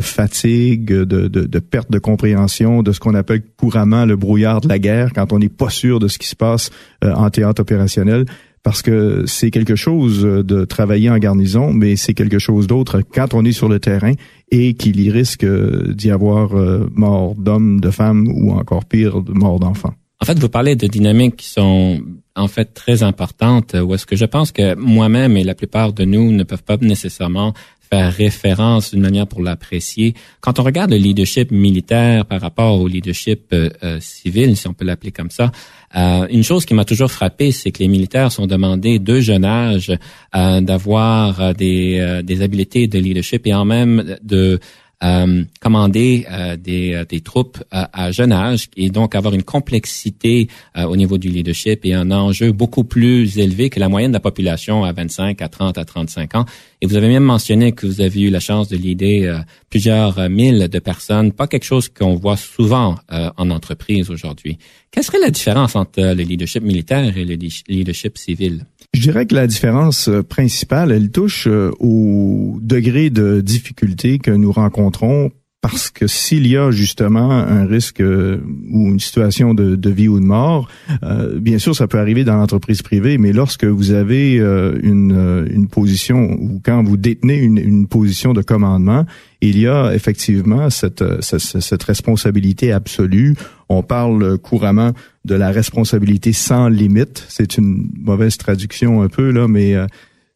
fatigue, 0.00 0.92
de, 0.92 1.58
perte 1.58 1.90
de 1.90 1.98
compréhension, 1.98 2.82
de 2.82 2.92
ce 2.92 3.00
qu'on 3.00 3.14
appelle 3.14 3.42
couramment 3.56 4.04
le 4.04 4.16
brouillard 4.16 4.60
de 4.60 4.68
la 4.68 4.78
guerre, 4.78 5.12
quand 5.14 5.32
on 5.32 5.38
n'est 5.38 5.48
pas 5.48 5.70
sûr 5.70 5.98
de 5.98 6.08
ce 6.08 6.18
qui 6.18 6.28
se 6.28 6.36
passe 6.36 6.70
euh, 7.02 7.12
en 7.14 7.30
théâtre 7.30 7.62
opérationnel, 7.62 8.26
parce 8.62 8.82
que 8.82 9.24
c'est 9.26 9.50
quelque 9.50 9.76
chose 9.76 10.22
de 10.22 10.64
travailler 10.64 11.08
en 11.08 11.18
garnison, 11.18 11.72
mais 11.72 11.96
c'est 11.96 12.12
quelque 12.12 12.38
chose 12.38 12.66
d'autre 12.66 13.00
quand 13.00 13.32
on 13.32 13.44
est 13.44 13.52
sur 13.52 13.68
le 13.68 13.78
terrain 13.78 14.12
et 14.50 14.74
qu'il 14.74 15.00
y 15.00 15.10
risque 15.10 15.46
d'y 15.46 16.10
avoir 16.10 16.54
euh, 16.54 16.90
mort 16.94 17.34
d'hommes, 17.36 17.80
de 17.80 17.90
femmes 17.90 18.28
ou 18.28 18.52
encore 18.52 18.84
pire, 18.84 19.22
mort 19.28 19.58
d'enfants. 19.60 19.94
En 20.20 20.24
fait, 20.24 20.38
vous 20.38 20.48
parlez 20.48 20.74
de 20.74 20.86
dynamiques 20.86 21.36
qui 21.36 21.48
sont 21.48 22.02
en 22.34 22.48
fait 22.48 22.74
très 22.74 23.02
importantes, 23.02 23.74
où 23.74 23.94
est-ce 23.94 24.06
que 24.06 24.16
je 24.16 24.24
pense 24.24 24.50
que 24.50 24.74
moi-même 24.74 25.36
et 25.36 25.44
la 25.44 25.54
plupart 25.54 25.92
de 25.92 26.04
nous 26.04 26.32
ne 26.32 26.42
peuvent 26.42 26.64
pas 26.64 26.76
nécessairement 26.80 27.54
faire 27.90 28.12
référence 28.12 28.90
d'une 28.90 29.00
manière 29.00 29.26
pour 29.26 29.42
l'apprécier. 29.42 30.14
Quand 30.40 30.58
on 30.58 30.62
regarde 30.62 30.90
le 30.90 30.96
leadership 30.96 31.50
militaire 31.50 32.26
par 32.26 32.40
rapport 32.40 32.80
au 32.80 32.88
leadership 32.88 33.46
euh, 33.52 33.70
euh, 33.82 33.98
civil, 34.00 34.56
si 34.56 34.68
on 34.68 34.74
peut 34.74 34.84
l'appeler 34.84 35.12
comme 35.12 35.30
ça, 35.30 35.52
euh, 35.96 36.26
une 36.28 36.44
chose 36.44 36.66
qui 36.66 36.74
m'a 36.74 36.84
toujours 36.84 37.10
frappé, 37.10 37.50
c'est 37.50 37.70
que 37.70 37.78
les 37.78 37.88
militaires 37.88 38.30
sont 38.30 38.46
demandés 38.46 38.98
de 38.98 39.20
jeune 39.20 39.44
âge 39.44 39.92
d'avoir 40.34 41.54
des, 41.54 42.20
des 42.22 42.42
habiletés 42.42 42.88
de 42.88 42.98
leadership 42.98 43.46
et 43.46 43.54
en 43.54 43.64
même 43.64 44.16
de 44.22 44.60
euh, 45.04 45.44
commander 45.60 46.26
euh, 46.28 46.56
des, 46.56 46.92
euh, 46.92 47.04
des, 47.04 47.20
troupes 47.20 47.62
à 47.70 48.10
jeune 48.10 48.32
âge 48.32 48.68
et 48.76 48.90
donc 48.90 49.14
avoir 49.14 49.32
une 49.32 49.44
complexité 49.44 50.48
au 50.76 50.96
niveau 50.96 51.18
du 51.18 51.28
leadership 51.28 51.84
et 51.84 51.94
un 51.94 52.10
enjeu 52.10 52.50
beaucoup 52.50 52.82
plus 52.82 53.38
élevé 53.38 53.70
que 53.70 53.78
la 53.78 53.88
moyenne 53.88 54.10
de 54.10 54.16
la 54.16 54.20
population 54.20 54.82
à 54.82 54.92
25, 54.92 55.40
à 55.40 55.48
30, 55.48 55.78
à 55.78 55.84
35 55.84 56.34
ans. 56.34 56.46
Et 56.80 56.86
vous 56.86 56.96
avez 56.96 57.08
même 57.08 57.24
mentionné 57.24 57.72
que 57.72 57.86
vous 57.86 58.00
avez 58.00 58.20
eu 58.20 58.30
la 58.30 58.40
chance 58.40 58.68
de 58.68 58.76
leader 58.76 59.44
plusieurs 59.68 60.28
mille 60.30 60.68
de 60.68 60.78
personnes, 60.78 61.32
pas 61.32 61.46
quelque 61.46 61.64
chose 61.64 61.88
qu'on 61.88 62.14
voit 62.14 62.36
souvent 62.36 62.96
en 63.10 63.50
entreprise 63.50 64.10
aujourd'hui. 64.10 64.58
Quelle 64.90 65.02
serait 65.02 65.18
la 65.20 65.30
différence 65.30 65.74
entre 65.76 66.00
le 66.00 66.22
leadership 66.22 66.62
militaire 66.62 67.16
et 67.16 67.24
le 67.24 67.36
leadership 67.68 68.16
civil? 68.16 68.64
Je 68.94 69.00
dirais 69.00 69.26
que 69.26 69.34
la 69.34 69.46
différence 69.46 70.08
principale, 70.28 70.92
elle 70.92 71.10
touche 71.10 71.46
au 71.46 72.58
degré 72.62 73.10
de 73.10 73.40
difficulté 73.40 74.18
que 74.18 74.30
nous 74.30 74.52
rencontrons 74.52 75.30
parce 75.60 75.90
que 75.90 76.06
s'il 76.06 76.46
y 76.46 76.56
a 76.56 76.70
justement 76.70 77.32
un 77.32 77.66
risque 77.66 78.00
euh, 78.00 78.38
ou 78.70 78.86
une 78.88 79.00
situation 79.00 79.54
de, 79.54 79.74
de, 79.74 79.90
vie 79.90 80.06
ou 80.06 80.20
de 80.20 80.24
mort, 80.24 80.68
euh, 81.02 81.40
bien 81.40 81.58
sûr, 81.58 81.74
ça 81.74 81.88
peut 81.88 81.98
arriver 81.98 82.22
dans 82.22 82.36
l'entreprise 82.36 82.82
privée, 82.82 83.18
mais 83.18 83.32
lorsque 83.32 83.64
vous 83.64 83.90
avez 83.90 84.38
euh, 84.38 84.78
une, 84.84 85.48
une, 85.50 85.66
position 85.66 86.30
ou 86.40 86.60
quand 86.64 86.84
vous 86.84 86.96
détenez 86.96 87.38
une, 87.38 87.58
une, 87.58 87.88
position 87.88 88.34
de 88.34 88.42
commandement, 88.42 89.04
il 89.40 89.58
y 89.58 89.66
a 89.66 89.92
effectivement 89.94 90.70
cette, 90.70 91.04
cette, 91.22 91.40
cette, 91.40 91.82
responsabilité 91.82 92.70
absolue. 92.70 93.34
On 93.68 93.82
parle 93.82 94.38
couramment 94.38 94.92
de 95.24 95.34
la 95.34 95.50
responsabilité 95.50 96.32
sans 96.32 96.68
limite. 96.68 97.24
C'est 97.28 97.58
une 97.58 97.90
mauvaise 97.98 98.38
traduction 98.38 99.02
un 99.02 99.08
peu 99.08 99.30
là, 99.30 99.48
mais 99.48 99.74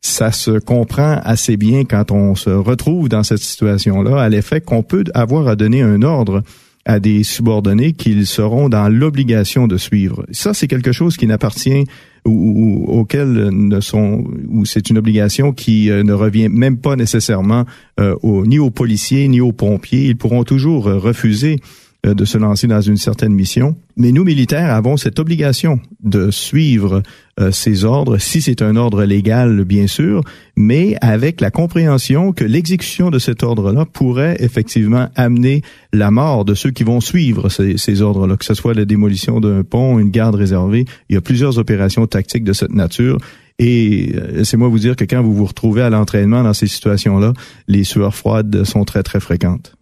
ça 0.03 0.33
se 0.33 0.59
comprend 0.59 1.21
assez 1.23 1.57
bien 1.57 1.85
quand 1.85 2.11
on 2.11 2.35
se 2.35 2.51
retrouve 2.51 3.09
dans 3.09 3.23
cette 3.23 3.39
situation-là, 3.39 4.21
à 4.21 4.29
l'effet 4.29 4.61
qu'on 4.61 4.83
peut 4.83 5.05
avoir 5.15 5.47
à 5.47 5.57
donner 5.57 5.81
un 5.81 6.03
ordre 6.03 6.43
à 6.85 6.99
des 6.99 7.23
subordonnés 7.23 7.93
qu'ils 7.93 8.27
seront 8.27 8.69
dans 8.69 8.89
l'obligation 8.89 9.69
de 9.69 9.77
suivre. 9.77 10.27
Ça, 10.33 10.53
c'est 10.53 10.67
quelque 10.67 10.91
chose 10.91 11.17
qui 11.17 11.29
n'appartient 11.29 11.85
ou, 12.25 12.85
auquel 12.89 13.51
ne 13.51 13.81
sont 13.81 14.25
ou 14.49 14.65
c'est 14.65 14.91
une 14.91 14.99
obligation 14.99 15.53
qui 15.53 15.91
euh, 15.91 16.03
ne 16.03 16.13
revient 16.13 16.49
même 16.49 16.79
pas 16.79 16.97
nécessairement 16.97 17.65
euh, 18.01 18.17
ni 18.47 18.59
aux 18.59 18.71
policiers 18.71 19.29
ni 19.29 19.41
aux 19.41 19.53
pompiers. 19.53 20.07
Ils 20.07 20.17
pourront 20.17 20.43
toujours 20.43 20.85
refuser 20.85 21.61
de 22.05 22.25
se 22.25 22.37
lancer 22.37 22.67
dans 22.67 22.81
une 22.81 22.97
certaine 22.97 23.33
mission. 23.33 23.77
Mais 23.97 24.11
nous, 24.11 24.25
militaires, 24.25 24.75
avons 24.75 24.97
cette 24.97 25.21
obligation 25.21 25.79
de 26.03 26.31
suivre 26.33 27.03
euh, 27.39 27.53
ces 27.53 27.85
ordres, 27.85 28.19
si 28.19 28.43
c'est 28.43 28.61
un 28.61 28.75
ordre 28.75 29.05
légal, 29.05 29.65
bien 29.65 29.87
sûr, 29.87 30.23
mais 30.57 30.97
avec 31.01 31.41
la 31.41 31.51
compréhension 31.51 32.33
que 32.33 32.45
l'exécution 32.45 33.11
de 33.11 33.19
cet 33.19 33.43
ordre-là 33.43 33.85
pourrait 33.85 34.37
effectivement 34.41 35.09
amener 35.15 35.63
la 35.93 36.11
mort 36.11 36.45
de 36.45 36.55
ceux 36.55 36.73
qui 36.73 36.83
vont 36.83 37.01
suivre 37.01 37.49
ces, 37.49 37.79
ces 37.79 38.03
ordres-là, 38.03 38.37
que 38.37 38.45
ce 38.45 38.55
soit 38.55 38.75
la 38.75 38.85
démolition 38.85 39.41
d'un 39.41 39.63
pont, 39.63 39.99
une 39.99 40.11
garde 40.11 40.35
réservée. 40.35 40.85
Il 41.09 41.15
y 41.15 41.19
a 41.19 41.21
plusieurs 41.21 41.59
opérations 41.59 42.07
tactiques 42.07 42.45
de 42.45 42.53
cette 42.53 42.75
nature. 42.75 43.19
Et 43.59 44.13
euh, 44.17 44.39
laissez-moi 44.39 44.69
vous 44.69 44.81
dire 44.81 44.97
que 44.97 45.05
quand 45.05 45.23
vous 45.23 45.35
vous 45.35 45.47
retrouvez 45.47 45.83
à 45.83 45.91
l'entraînement 45.91 46.43
dans 46.43 46.55
ces 46.55 46.67
situations-là, 46.67 47.33
les 47.69 47.85
sueurs 47.85 48.15
froides 48.15 48.65
sont 48.65 48.85
très, 48.85 49.05
très 49.05 49.21
fréquentes. 49.21 49.77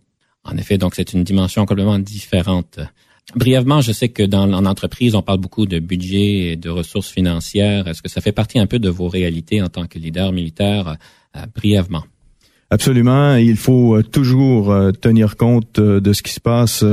En 0.45 0.57
effet, 0.57 0.79
donc 0.79 0.95
c'est 0.95 1.13
une 1.13 1.25
dimension 1.25 1.67
complètement 1.67 1.99
différente. 1.99 2.81
Brièvement, 3.37 3.81
je 3.81 3.93
sais 3.93 4.09
que 4.09 4.23
dans 4.23 4.53
en 4.53 4.67
entreprise, 4.67 5.15
on 5.15 5.23
parle 5.23 5.39
beaucoup 5.39 5.67
de 5.67 5.79
budget 5.79 6.53
et 6.53 6.57
de 6.57 6.69
ressources 6.69 7.11
financières. 7.11 7.87
Est-ce 7.87 8.03
que 8.03 8.09
ça 8.09 8.21
fait 8.21 8.33
partie 8.33 8.59
un 8.59 8.67
peu 8.67 8.79
de 8.79 8.89
vos 8.89 9.09
réalités 9.09 9.63
en 9.63 9.69
tant 9.69 9.87
que 9.87 9.99
leader 9.99 10.33
militaire, 10.33 10.97
euh, 11.37 11.41
brièvement? 11.55 12.05
Absolument. 12.71 13.37
Il 13.37 13.57
faut 13.57 13.97
euh, 13.97 14.03
toujours 14.03 14.73
euh, 14.73 14.91
tenir 14.91 15.37
compte 15.37 15.79
de 15.79 16.13
ce 16.13 16.23
qui 16.23 16.33
se 16.33 16.41
passe 16.41 16.85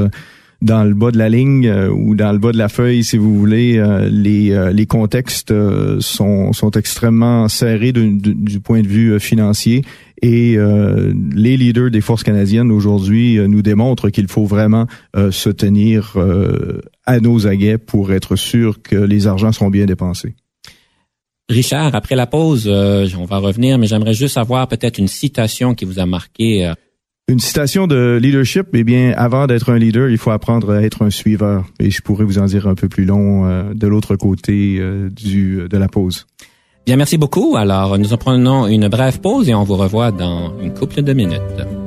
dans 0.61 0.83
le 0.83 0.93
bas 0.93 1.11
de 1.11 1.17
la 1.17 1.29
ligne 1.29 1.71
ou 1.91 2.15
dans 2.15 2.31
le 2.31 2.39
bas 2.39 2.51
de 2.51 2.57
la 2.57 2.69
feuille, 2.69 3.03
si 3.03 3.17
vous 3.17 3.37
voulez. 3.37 3.83
les, 4.09 4.71
les 4.73 4.85
contextes 4.85 5.53
sont, 5.99 6.53
sont 6.53 6.71
extrêmement 6.71 7.47
serrés 7.47 7.91
du 7.91 8.59
point 8.59 8.81
de 8.81 8.87
vue 8.87 9.19
financier 9.19 9.83
et 10.21 10.55
euh, 10.57 11.13
les 11.33 11.57
leaders 11.57 11.91
des 11.91 12.01
forces 12.01 12.23
canadiennes 12.23 12.71
aujourd'hui 12.71 13.37
euh, 13.37 13.47
nous 13.47 13.61
démontrent 13.61 14.09
qu'il 14.09 14.27
faut 14.27 14.45
vraiment 14.45 14.87
euh, 15.15 15.31
se 15.31 15.49
tenir 15.49 16.15
à 17.05 17.19
nos 17.19 17.47
aguets 17.47 17.77
pour 17.77 18.11
être 18.11 18.35
sûr 18.35 18.81
que 18.81 18.95
les 18.95 19.27
argents 19.27 19.51
seront 19.51 19.69
bien 19.69 19.85
dépensés. 19.85 20.35
Richard, 21.49 21.95
après 21.95 22.15
la 22.15 22.27
pause, 22.27 22.67
on 22.67 23.25
va 23.25 23.37
revenir, 23.37 23.77
mais 23.77 23.87
j'aimerais 23.87 24.13
juste 24.13 24.37
avoir 24.37 24.67
peut-être 24.67 24.97
une 24.97 25.07
citation 25.07 25.75
qui 25.75 25.85
vous 25.85 25.99
a 25.99 26.05
marqué. 26.05 26.73
Une 27.29 27.39
citation 27.39 27.87
de 27.87 28.17
leadership, 28.21 28.67
eh 28.73 28.85
bien, 28.85 29.13
avant 29.17 29.47
d'être 29.47 29.69
un 29.69 29.77
leader, 29.77 30.09
il 30.09 30.17
faut 30.17 30.31
apprendre 30.31 30.71
à 30.71 30.81
être 30.81 31.01
un 31.01 31.09
suiveur. 31.09 31.65
Et 31.79 31.91
je 31.91 32.01
pourrais 32.01 32.23
vous 32.23 32.39
en 32.39 32.45
dire 32.45 32.67
un 32.67 32.75
peu 32.75 32.87
plus 32.87 33.03
long 33.03 33.73
de 33.73 33.87
l'autre 33.87 34.15
côté 34.15 34.81
du, 35.11 35.67
de 35.69 35.77
la 35.77 35.89
pause. 35.89 36.25
Bien, 36.85 36.95
merci 36.95 37.17
beaucoup. 37.17 37.57
Alors, 37.57 37.97
nous 37.97 38.13
en 38.13 38.17
prenons 38.17 38.65
une 38.67 38.87
brève 38.87 39.19
pause 39.19 39.49
et 39.49 39.53
on 39.53 39.65
vous 39.65 39.75
revoit 39.75 40.13
dans 40.13 40.57
une 40.61 40.73
couple 40.73 41.01
de 41.01 41.11
minutes. 41.11 41.86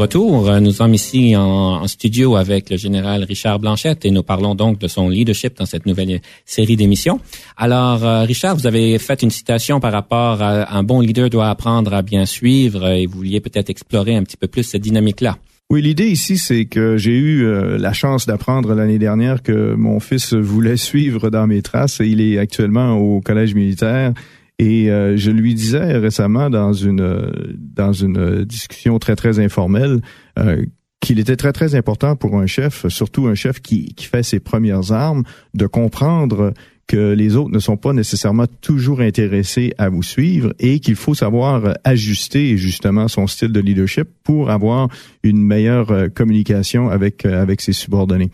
retour, 0.00 0.60
nous 0.60 0.72
sommes 0.72 0.94
ici 0.94 1.36
en, 1.36 1.86
studio 1.86 2.36
avec 2.36 2.70
le 2.70 2.78
général 2.78 3.22
Richard 3.24 3.58
Blanchette 3.58 4.06
et 4.06 4.10
nous 4.10 4.22
parlons 4.22 4.54
donc 4.54 4.78
de 4.78 4.88
son 4.88 5.10
leadership 5.10 5.58
dans 5.58 5.66
cette 5.66 5.84
nouvelle 5.84 6.20
série 6.46 6.76
d'émissions. 6.76 7.20
Alors, 7.58 8.02
euh, 8.04 8.22
Richard, 8.22 8.56
vous 8.56 8.66
avez 8.66 8.98
fait 8.98 9.22
une 9.22 9.30
citation 9.30 9.78
par 9.78 9.92
rapport 9.92 10.40
à 10.40 10.74
un 10.74 10.82
bon 10.82 11.00
leader 11.00 11.28
doit 11.28 11.50
apprendre 11.50 11.92
à 11.92 12.00
bien 12.00 12.24
suivre 12.24 12.88
et 12.88 13.04
vous 13.04 13.18
vouliez 13.18 13.40
peut-être 13.40 13.68
explorer 13.68 14.16
un 14.16 14.24
petit 14.24 14.38
peu 14.38 14.46
plus 14.46 14.62
cette 14.62 14.80
dynamique-là. 14.80 15.36
Oui, 15.68 15.82
l'idée 15.82 16.08
ici, 16.08 16.38
c'est 16.38 16.64
que 16.64 16.96
j'ai 16.96 17.16
eu 17.16 17.44
euh, 17.44 17.76
la 17.76 17.92
chance 17.92 18.26
d'apprendre 18.26 18.74
l'année 18.74 18.98
dernière 18.98 19.42
que 19.42 19.74
mon 19.74 20.00
fils 20.00 20.32
voulait 20.32 20.78
suivre 20.78 21.28
dans 21.28 21.46
mes 21.46 21.60
traces. 21.60 22.00
Il 22.00 22.22
est 22.22 22.38
actuellement 22.38 22.94
au 22.94 23.20
collège 23.20 23.54
militaire 23.54 24.14
et 24.60 24.90
euh, 24.90 25.16
je 25.16 25.30
lui 25.30 25.54
disais 25.54 25.96
récemment 25.96 26.50
dans 26.50 26.74
une 26.74 27.32
dans 27.56 27.94
une 27.94 28.44
discussion 28.44 28.98
très 28.98 29.16
très 29.16 29.40
informelle 29.40 30.02
euh, 30.38 30.66
qu'il 31.00 31.18
était 31.18 31.36
très 31.36 31.52
très 31.52 31.74
important 31.74 32.14
pour 32.14 32.38
un 32.38 32.46
chef, 32.46 32.86
surtout 32.88 33.26
un 33.26 33.34
chef 33.34 33.60
qui, 33.60 33.94
qui 33.94 34.04
fait 34.04 34.22
ses 34.22 34.38
premières 34.38 34.92
armes, 34.92 35.22
de 35.54 35.66
comprendre 35.66 36.52
que 36.86 37.14
les 37.14 37.36
autres 37.36 37.50
ne 37.50 37.58
sont 37.58 37.78
pas 37.78 37.94
nécessairement 37.94 38.46
toujours 38.60 39.00
intéressés 39.00 39.72
à 39.78 39.88
vous 39.88 40.02
suivre 40.02 40.52
et 40.58 40.78
qu'il 40.80 40.96
faut 40.96 41.14
savoir 41.14 41.74
ajuster 41.84 42.58
justement 42.58 43.08
son 43.08 43.26
style 43.28 43.52
de 43.52 43.60
leadership 43.60 44.08
pour 44.24 44.50
avoir 44.50 44.88
une 45.22 45.40
meilleure 45.40 45.90
euh, 45.90 46.08
communication 46.08 46.90
avec 46.90 47.24
euh, 47.24 47.40
avec 47.40 47.62
ses 47.62 47.72
subordonnés. 47.72 48.30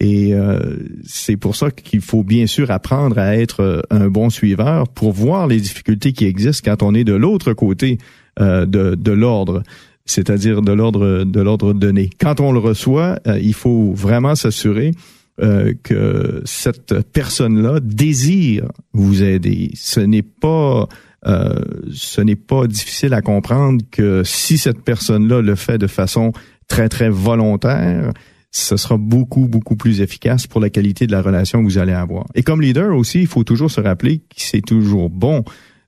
Et 0.00 0.32
euh, 0.32 0.60
c'est 1.04 1.36
pour 1.36 1.56
ça 1.56 1.70
qu'il 1.70 2.00
faut 2.00 2.22
bien 2.22 2.46
sûr 2.46 2.70
apprendre 2.70 3.18
à 3.18 3.36
être 3.36 3.84
un 3.90 4.08
bon 4.08 4.30
suiveur 4.30 4.88
pour 4.88 5.12
voir 5.12 5.46
les 5.46 5.60
difficultés 5.60 6.12
qui 6.12 6.24
existent 6.26 6.70
quand 6.70 6.82
on 6.84 6.94
est 6.94 7.04
de 7.04 7.14
l'autre 7.14 7.52
côté 7.52 7.98
de, 8.38 8.64
de 8.94 9.10
l'ordre 9.10 9.64
c'est-à-dire 10.04 10.62
de 10.62 10.70
l'ordre 10.72 11.24
de 11.24 11.40
l'ordre 11.40 11.72
donné. 11.72 12.08
Quand 12.20 12.40
on 12.40 12.52
le 12.52 12.60
reçoit, 12.60 13.18
il 13.26 13.52
faut 13.52 13.92
vraiment 13.92 14.36
s'assurer 14.36 14.92
euh, 15.40 15.72
que 15.84 16.42
cette 16.46 17.00
personne-là 17.12 17.78
désire 17.80 18.64
vous 18.92 19.22
aider. 19.22 19.70
Ce 19.74 20.00
n'est 20.00 20.24
pas 20.24 20.88
euh, 21.28 21.60
ce 21.92 22.20
n'est 22.20 22.34
pas 22.34 22.66
difficile 22.66 23.14
à 23.14 23.22
comprendre 23.22 23.84
que 23.92 24.24
si 24.24 24.58
cette 24.58 24.82
personne-là 24.82 25.40
le 25.40 25.54
fait 25.54 25.78
de 25.78 25.86
façon 25.86 26.32
très 26.66 26.88
très 26.88 27.08
volontaire, 27.08 28.12
ce 28.50 28.76
sera 28.76 28.96
beaucoup 28.96 29.46
beaucoup 29.46 29.76
plus 29.76 30.00
efficace 30.00 30.46
pour 30.46 30.60
la 30.60 30.70
qualité 30.70 31.06
de 31.06 31.12
la 31.12 31.22
relation 31.22 31.60
que 31.60 31.64
vous 31.64 31.78
allez 31.78 31.92
avoir. 31.92 32.26
Et 32.34 32.42
comme 32.42 32.62
leader 32.62 32.96
aussi, 32.96 33.20
il 33.20 33.26
faut 33.26 33.44
toujours 33.44 33.70
se 33.70 33.80
rappeler 33.80 34.18
que 34.18 34.36
c'est 34.36 34.62
toujours 34.62 35.10
bon 35.10 35.44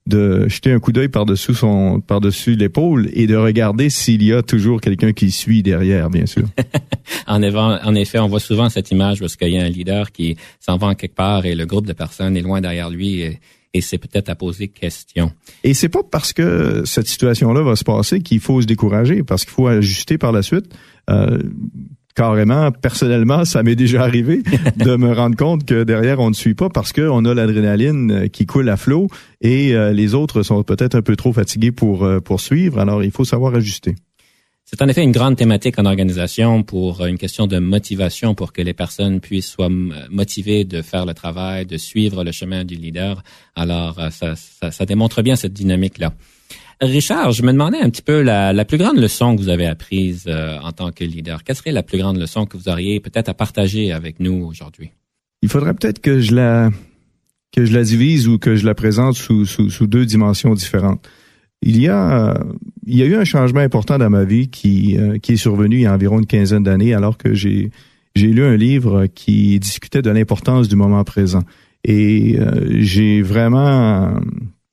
de 0.07 0.47
jeter 0.47 0.71
un 0.71 0.79
coup 0.79 0.91
d'œil 0.91 1.09
par-dessus 1.09 1.53
son 1.53 2.01
par-dessus 2.01 2.55
l'épaule 2.55 3.09
et 3.13 3.27
de 3.27 3.35
regarder 3.35 3.89
s'il 3.89 4.23
y 4.23 4.33
a 4.33 4.41
toujours 4.41 4.81
quelqu'un 4.81 5.13
qui 5.13 5.31
suit 5.31 5.61
derrière, 5.61 6.09
bien 6.09 6.25
sûr. 6.25 6.43
en, 7.27 7.41
en, 7.43 7.95
effet, 7.95 8.19
on 8.19 8.27
voit 8.27 8.39
souvent 8.39 8.69
cette 8.69 8.89
image 8.91 9.19
parce 9.19 9.35
qu'il 9.35 9.49
y 9.49 9.57
a 9.57 9.63
un 9.63 9.69
leader 9.69 10.11
qui 10.11 10.37
s'en 10.59 10.77
va 10.77 10.87
en 10.87 10.95
quelque 10.95 11.15
part 11.15 11.45
et 11.45 11.53
le 11.53 11.65
groupe 11.65 11.85
de 11.85 11.93
personnes 11.93 12.35
est 12.35 12.41
loin 12.41 12.61
derrière 12.61 12.89
lui 12.89 13.21
et, 13.21 13.39
c'est 13.79 13.97
peut-être 13.97 14.27
à 14.27 14.35
poser 14.35 14.67
question. 14.67 15.31
Et 15.63 15.73
c'est 15.73 15.87
pas 15.87 16.03
parce 16.03 16.33
que 16.33 16.81
cette 16.83 17.07
situation-là 17.07 17.61
va 17.61 17.77
se 17.77 17.85
passer 17.85 18.19
qu'il 18.19 18.41
faut 18.41 18.61
se 18.61 18.67
décourager, 18.67 19.23
parce 19.23 19.45
qu'il 19.45 19.53
faut 19.53 19.67
ajuster 19.67 20.17
par 20.17 20.33
la 20.33 20.41
suite. 20.41 20.65
Euh, 21.09 21.39
carrément, 22.13 22.71
personnellement, 22.71 23.45
ça 23.45 23.63
m'est 23.63 23.75
déjà 23.75 24.03
arrivé 24.03 24.41
de 24.77 24.95
me 24.95 25.13
rendre 25.13 25.35
compte 25.35 25.65
que 25.65 25.83
derrière, 25.83 26.19
on 26.19 26.29
ne 26.29 26.35
suit 26.35 26.53
pas 26.53 26.69
parce 26.69 26.93
qu'on 26.93 27.25
a 27.25 27.33
l'adrénaline 27.33 28.11
euh, 28.11 28.27
qui 28.27 28.45
coule 28.45 28.69
à 28.69 28.77
flot 28.77 29.07
et 29.41 29.75
euh, 29.75 29.91
les 29.91 30.13
autres 30.13 30.43
sont 30.43 30.63
peut-être 30.63 30.95
un 30.95 31.01
peu 31.01 31.15
trop 31.15 31.33
fatigués 31.33 31.71
pour 31.71 32.03
euh, 32.03 32.19
poursuivre. 32.19 32.79
Alors, 32.79 33.03
il 33.03 33.11
faut 33.11 33.25
savoir 33.25 33.55
ajuster. 33.55 33.95
C'est 34.65 34.81
en 34.81 34.87
effet 34.87 35.03
une 35.03 35.11
grande 35.11 35.35
thématique 35.35 35.77
en 35.79 35.85
organisation 35.85 36.63
pour 36.63 37.05
une 37.05 37.17
question 37.17 37.45
de 37.45 37.59
motivation 37.59 38.35
pour 38.35 38.53
que 38.53 38.61
les 38.61 38.73
personnes 38.73 39.19
puissent 39.19 39.49
soient 39.49 39.69
motivées 40.09 40.63
de 40.63 40.81
faire 40.81 41.05
le 41.05 41.13
travail, 41.13 41.65
de 41.65 41.75
suivre 41.75 42.23
le 42.23 42.31
chemin 42.31 42.63
du 42.63 42.75
leader. 42.75 43.21
Alors, 43.53 43.99
ça, 44.11 44.35
ça, 44.37 44.71
ça 44.71 44.85
démontre 44.85 45.23
bien 45.23 45.35
cette 45.35 45.51
dynamique-là. 45.51 46.13
Richard, 46.81 47.31
je 47.31 47.43
me 47.43 47.51
demandais 47.51 47.79
un 47.79 47.91
petit 47.91 48.01
peu 48.01 48.23
la, 48.23 48.53
la 48.53 48.65
plus 48.65 48.79
grande 48.79 48.97
leçon 48.97 49.35
que 49.35 49.41
vous 49.41 49.49
avez 49.49 49.67
apprise 49.67 50.25
euh, 50.27 50.57
en 50.63 50.71
tant 50.71 50.91
que 50.91 51.03
leader. 51.03 51.43
Quelle 51.43 51.55
serait 51.55 51.71
la 51.71 51.83
plus 51.83 51.99
grande 51.99 52.17
leçon 52.17 52.47
que 52.47 52.57
vous 52.57 52.69
auriez 52.69 52.99
peut-être 52.99 53.29
à 53.29 53.35
partager 53.35 53.91
avec 53.91 54.19
nous 54.19 54.43
aujourd'hui? 54.45 54.89
Il 55.43 55.49
faudrait 55.49 55.75
peut-être 55.75 55.99
que 55.99 56.19
je 56.19 56.33
la 56.33 56.71
que 57.51 57.65
je 57.65 57.73
la 57.73 57.83
divise 57.83 58.27
ou 58.27 58.39
que 58.39 58.55
je 58.55 58.65
la 58.65 58.73
présente 58.73 59.15
sous, 59.15 59.45
sous, 59.45 59.69
sous 59.69 59.85
deux 59.85 60.05
dimensions 60.05 60.53
différentes. 60.55 61.07
Il 61.61 61.79
y 61.79 61.87
a 61.87 62.41
il 62.87 62.97
y 62.97 63.03
a 63.03 63.05
eu 63.05 63.15
un 63.15 63.25
changement 63.25 63.59
important 63.59 63.99
dans 63.99 64.09
ma 64.09 64.23
vie 64.23 64.49
qui 64.49 64.97
euh, 64.97 65.19
qui 65.19 65.33
est 65.33 65.37
survenu 65.37 65.77
il 65.77 65.81
y 65.81 65.85
a 65.85 65.93
environ 65.93 66.17
une 66.17 66.25
quinzaine 66.25 66.63
d'années 66.63 66.95
alors 66.95 67.17
que 67.17 67.35
j'ai 67.35 67.69
j'ai 68.15 68.27
lu 68.27 68.43
un 68.43 68.55
livre 68.55 69.05
qui 69.05 69.59
discutait 69.59 70.01
de 70.01 70.09
l'importance 70.09 70.67
du 70.67 70.75
moment 70.75 71.03
présent 71.03 71.43
et 71.83 72.37
euh, 72.39 72.79
j'ai 72.79 73.21
vraiment 73.21 74.15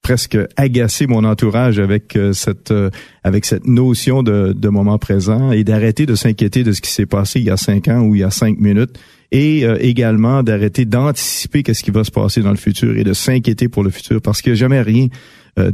presque 0.09 0.39
agacé 0.57 1.07
mon 1.07 1.23
entourage 1.23 1.79
avec 1.79 2.17
euh, 2.17 2.33
cette 2.33 2.71
euh, 2.71 2.89
avec 3.25 3.45
cette 3.45 3.67
notion 3.67 4.23
de, 4.23 4.55
de 4.57 4.69
moment 4.71 4.97
présent 4.97 5.53
et 5.53 5.65
d'arrêter 5.65 6.07
de 6.07 6.15
s'inquiéter 6.15 6.65
de 6.65 6.73
ce 6.73 6.81
qui 6.81 6.91
s'est 6.91 7.05
passé 7.05 7.41
il 7.41 7.45
y 7.45 7.51
a 7.51 7.59
cinq 7.59 7.89
ans 7.89 8.01
ou 8.01 8.15
il 8.15 8.23
y 8.23 8.25
a 8.25 8.31
cinq 8.31 8.59
minutes 8.59 8.99
et 9.33 9.67
euh, 9.67 9.77
également 9.81 10.43
d'arrêter 10.43 10.87
d'anticiper 10.87 11.63
qu'est-ce 11.63 11.85
qui 11.85 11.91
va 11.91 12.05
se 12.05 12.11
passer 12.11 12.41
dans 12.41 12.53
le 12.53 12.57
futur 12.57 12.97
et 12.97 13.05
de 13.05 13.13
s'inquiéter 13.13 13.69
pour 13.69 13.85
le 13.85 13.91
futur 13.91 14.23
parce 14.23 14.41
qu'il 14.41 14.53
n'y 14.55 14.59
a 14.59 14.61
jamais 14.61 14.81
rien 14.81 15.09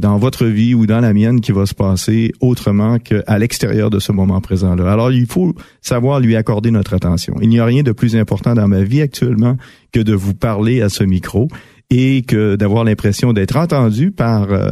dans 0.01 0.17
votre 0.17 0.47
vie 0.47 0.73
ou 0.73 0.87
dans 0.87 0.99
la 0.99 1.13
mienne 1.13 1.41
qui 1.41 1.51
va 1.51 1.67
se 1.67 1.75
passer 1.75 2.31
autrement 2.39 2.97
qu'à 2.97 3.37
l'extérieur 3.37 3.91
de 3.91 3.99
ce 3.99 4.11
moment 4.11 4.41
présent-là. 4.41 4.91
Alors, 4.91 5.11
il 5.11 5.27
faut 5.27 5.53
savoir 5.79 6.19
lui 6.19 6.35
accorder 6.35 6.71
notre 6.71 6.95
attention. 6.95 7.35
Il 7.39 7.49
n'y 7.49 7.59
a 7.59 7.65
rien 7.65 7.83
de 7.83 7.91
plus 7.91 8.15
important 8.15 8.55
dans 8.55 8.67
ma 8.67 8.81
vie 8.81 9.03
actuellement 9.03 9.57
que 9.91 9.99
de 9.99 10.15
vous 10.15 10.33
parler 10.33 10.81
à 10.81 10.89
ce 10.89 11.03
micro 11.03 11.49
et 11.89 12.23
que 12.23 12.55
d'avoir 12.55 12.83
l'impression 12.83 13.33
d'être 13.33 13.57
entendu 13.57 14.11
par 14.11 14.51
euh, 14.51 14.69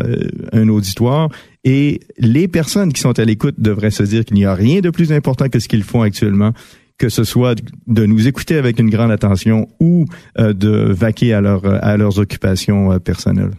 un 0.52 0.68
auditoire. 0.70 1.30
Et 1.64 2.02
les 2.18 2.48
personnes 2.48 2.92
qui 2.92 3.02
sont 3.02 3.18
à 3.20 3.26
l'écoute 3.26 3.56
devraient 3.58 3.92
se 3.92 4.04
dire 4.04 4.26
qu'il 4.26 4.36
n'y 4.36 4.46
a 4.46 4.54
rien 4.54 4.82
de 4.82 4.90
plus 4.90 5.12
important 5.12 5.48
que 5.50 5.60
ce 5.60 5.68
qu'ils 5.68 5.84
font 5.84 6.02
actuellement 6.02 6.52
que 6.98 7.10
ce 7.10 7.24
soit 7.24 7.60
de 7.88 8.06
nous 8.06 8.28
écouter 8.28 8.56
avec 8.56 8.80
une 8.80 8.90
grande 8.90 9.12
attention 9.12 9.68
ou 9.80 10.06
euh, 10.40 10.54
de 10.54 10.70
vaquer 10.70 11.34
à, 11.34 11.42
leur, 11.42 11.66
à 11.66 11.98
leurs 11.98 12.20
occupations 12.20 12.92
euh, 12.92 13.00
personnelles. 13.00 13.52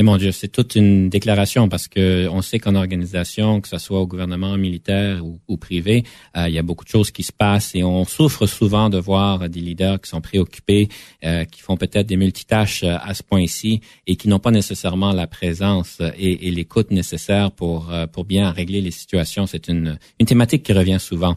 Et 0.00 0.04
mon 0.04 0.16
Dieu, 0.16 0.30
c'est 0.30 0.46
toute 0.46 0.76
une 0.76 1.08
déclaration 1.08 1.68
parce 1.68 1.88
que 1.88 2.28
on 2.28 2.40
sait 2.40 2.60
qu'en 2.60 2.76
organisation, 2.76 3.60
que 3.60 3.66
ce 3.66 3.78
soit 3.78 3.98
au 4.00 4.06
gouvernement 4.06 4.56
militaire 4.56 5.24
ou, 5.26 5.56
privé, 5.56 6.04
euh, 6.36 6.48
il 6.48 6.54
y 6.54 6.58
a 6.58 6.62
beaucoup 6.62 6.84
de 6.84 6.88
choses 6.88 7.10
qui 7.10 7.24
se 7.24 7.32
passent 7.32 7.74
et 7.74 7.82
on 7.82 8.04
souffre 8.04 8.46
souvent 8.46 8.90
de 8.90 8.98
voir 8.98 9.48
des 9.48 9.58
leaders 9.58 10.00
qui 10.00 10.08
sont 10.08 10.20
préoccupés, 10.20 10.88
euh, 11.24 11.44
qui 11.44 11.62
font 11.62 11.76
peut-être 11.76 12.06
des 12.06 12.16
multitâches 12.16 12.84
euh, 12.84 12.94
à 13.02 13.12
ce 13.12 13.24
point-ci 13.24 13.80
et 14.06 14.14
qui 14.14 14.28
n'ont 14.28 14.38
pas 14.38 14.52
nécessairement 14.52 15.10
la 15.10 15.26
présence 15.26 16.00
et, 16.16 16.46
et 16.46 16.52
l'écoute 16.52 16.92
nécessaire 16.92 17.50
pour 17.50 17.92
pour 18.12 18.24
bien 18.24 18.52
régler 18.52 18.80
les 18.80 18.92
situations. 18.92 19.48
C'est 19.48 19.66
une 19.66 19.98
une 20.20 20.26
thématique 20.26 20.62
qui 20.62 20.72
revient 20.72 21.00
souvent. 21.00 21.36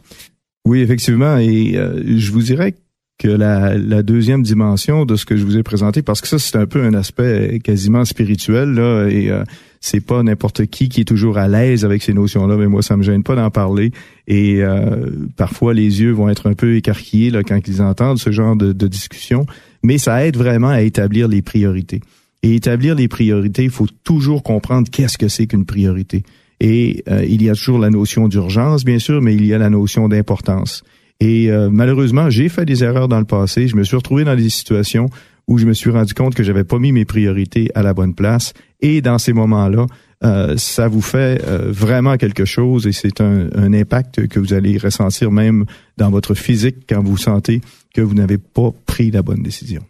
Oui, 0.64 0.82
effectivement, 0.82 1.36
et 1.36 1.72
je 1.72 2.30
vous 2.30 2.42
dirais 2.42 2.76
que 3.22 3.28
la, 3.28 3.78
la, 3.78 4.02
deuxième 4.02 4.42
dimension 4.42 5.04
de 5.04 5.14
ce 5.14 5.24
que 5.24 5.36
je 5.36 5.44
vous 5.44 5.56
ai 5.56 5.62
présenté, 5.62 6.02
parce 6.02 6.20
que 6.20 6.26
ça 6.26 6.40
c'est 6.40 6.56
un 6.56 6.66
peu 6.66 6.82
un 6.82 6.92
aspect 6.92 7.60
quasiment 7.62 8.04
spirituel 8.04 8.70
là, 8.70 9.06
et 9.08 9.30
euh, 9.30 9.44
c'est 9.80 10.00
pas 10.00 10.24
n'importe 10.24 10.66
qui 10.66 10.88
qui 10.88 11.02
est 11.02 11.04
toujours 11.04 11.38
à 11.38 11.46
l'aise 11.46 11.84
avec 11.84 12.02
ces 12.02 12.14
notions-là, 12.14 12.56
mais 12.56 12.66
moi 12.66 12.82
ça 12.82 12.96
me 12.96 13.04
gêne 13.04 13.22
pas 13.22 13.36
d'en 13.36 13.50
parler. 13.50 13.92
Et 14.26 14.62
euh, 14.62 15.06
parfois 15.36 15.72
les 15.72 16.02
yeux 16.02 16.10
vont 16.10 16.28
être 16.28 16.50
un 16.50 16.54
peu 16.54 16.74
écarquillés 16.74 17.30
là 17.30 17.44
quand 17.44 17.60
ils 17.68 17.80
entendent 17.80 18.18
ce 18.18 18.32
genre 18.32 18.56
de, 18.56 18.72
de 18.72 18.88
discussion, 18.88 19.46
mais 19.84 19.98
ça 19.98 20.26
aide 20.26 20.36
vraiment 20.36 20.70
à 20.70 20.82
établir 20.82 21.28
les 21.28 21.42
priorités. 21.42 22.00
Et 22.42 22.56
établir 22.56 22.96
les 22.96 23.06
priorités, 23.06 23.62
il 23.62 23.70
faut 23.70 23.86
toujours 24.02 24.42
comprendre 24.42 24.90
qu'est-ce 24.90 25.16
que 25.16 25.28
c'est 25.28 25.46
qu'une 25.46 25.64
priorité. 25.64 26.24
Et 26.58 27.04
euh, 27.08 27.24
il 27.24 27.40
y 27.40 27.50
a 27.50 27.54
toujours 27.54 27.78
la 27.78 27.90
notion 27.90 28.26
d'urgence, 28.26 28.84
bien 28.84 28.98
sûr, 28.98 29.22
mais 29.22 29.34
il 29.34 29.46
y 29.46 29.54
a 29.54 29.58
la 29.58 29.70
notion 29.70 30.08
d'importance. 30.08 30.82
Et 31.22 31.52
euh, 31.52 31.70
malheureusement, 31.70 32.30
j'ai 32.30 32.48
fait 32.48 32.64
des 32.64 32.82
erreurs 32.82 33.06
dans 33.06 33.20
le 33.20 33.24
passé. 33.24 33.68
Je 33.68 33.76
me 33.76 33.84
suis 33.84 33.94
retrouvé 33.94 34.24
dans 34.24 34.34
des 34.34 34.50
situations 34.50 35.08
où 35.46 35.56
je 35.56 35.66
me 35.66 35.72
suis 35.72 35.90
rendu 35.90 36.14
compte 36.14 36.34
que 36.34 36.42
j'avais 36.42 36.64
pas 36.64 36.80
mis 36.80 36.90
mes 36.90 37.04
priorités 37.04 37.70
à 37.76 37.84
la 37.84 37.94
bonne 37.94 38.12
place. 38.12 38.54
Et 38.80 39.00
dans 39.02 39.18
ces 39.18 39.32
moments-là, 39.32 39.86
euh, 40.24 40.56
ça 40.56 40.88
vous 40.88 41.00
fait 41.00 41.40
euh, 41.46 41.70
vraiment 41.70 42.16
quelque 42.16 42.44
chose 42.44 42.88
et 42.88 42.92
c'est 42.92 43.20
un, 43.20 43.48
un, 43.54 43.72
impact 43.72 44.26
que 44.26 44.40
vous 44.40 44.52
allez 44.52 44.78
ressentir 44.78 45.30
même 45.30 45.64
dans 45.96 46.10
votre 46.10 46.34
physique 46.34 46.78
quand 46.88 47.04
vous 47.04 47.16
sentez 47.16 47.60
que 47.94 48.00
vous 48.00 48.14
n'avez 48.14 48.38
pas 48.38 48.70
pris 48.84 49.12
la 49.12 49.22
bonne 49.22 49.44
décision. 49.44 49.82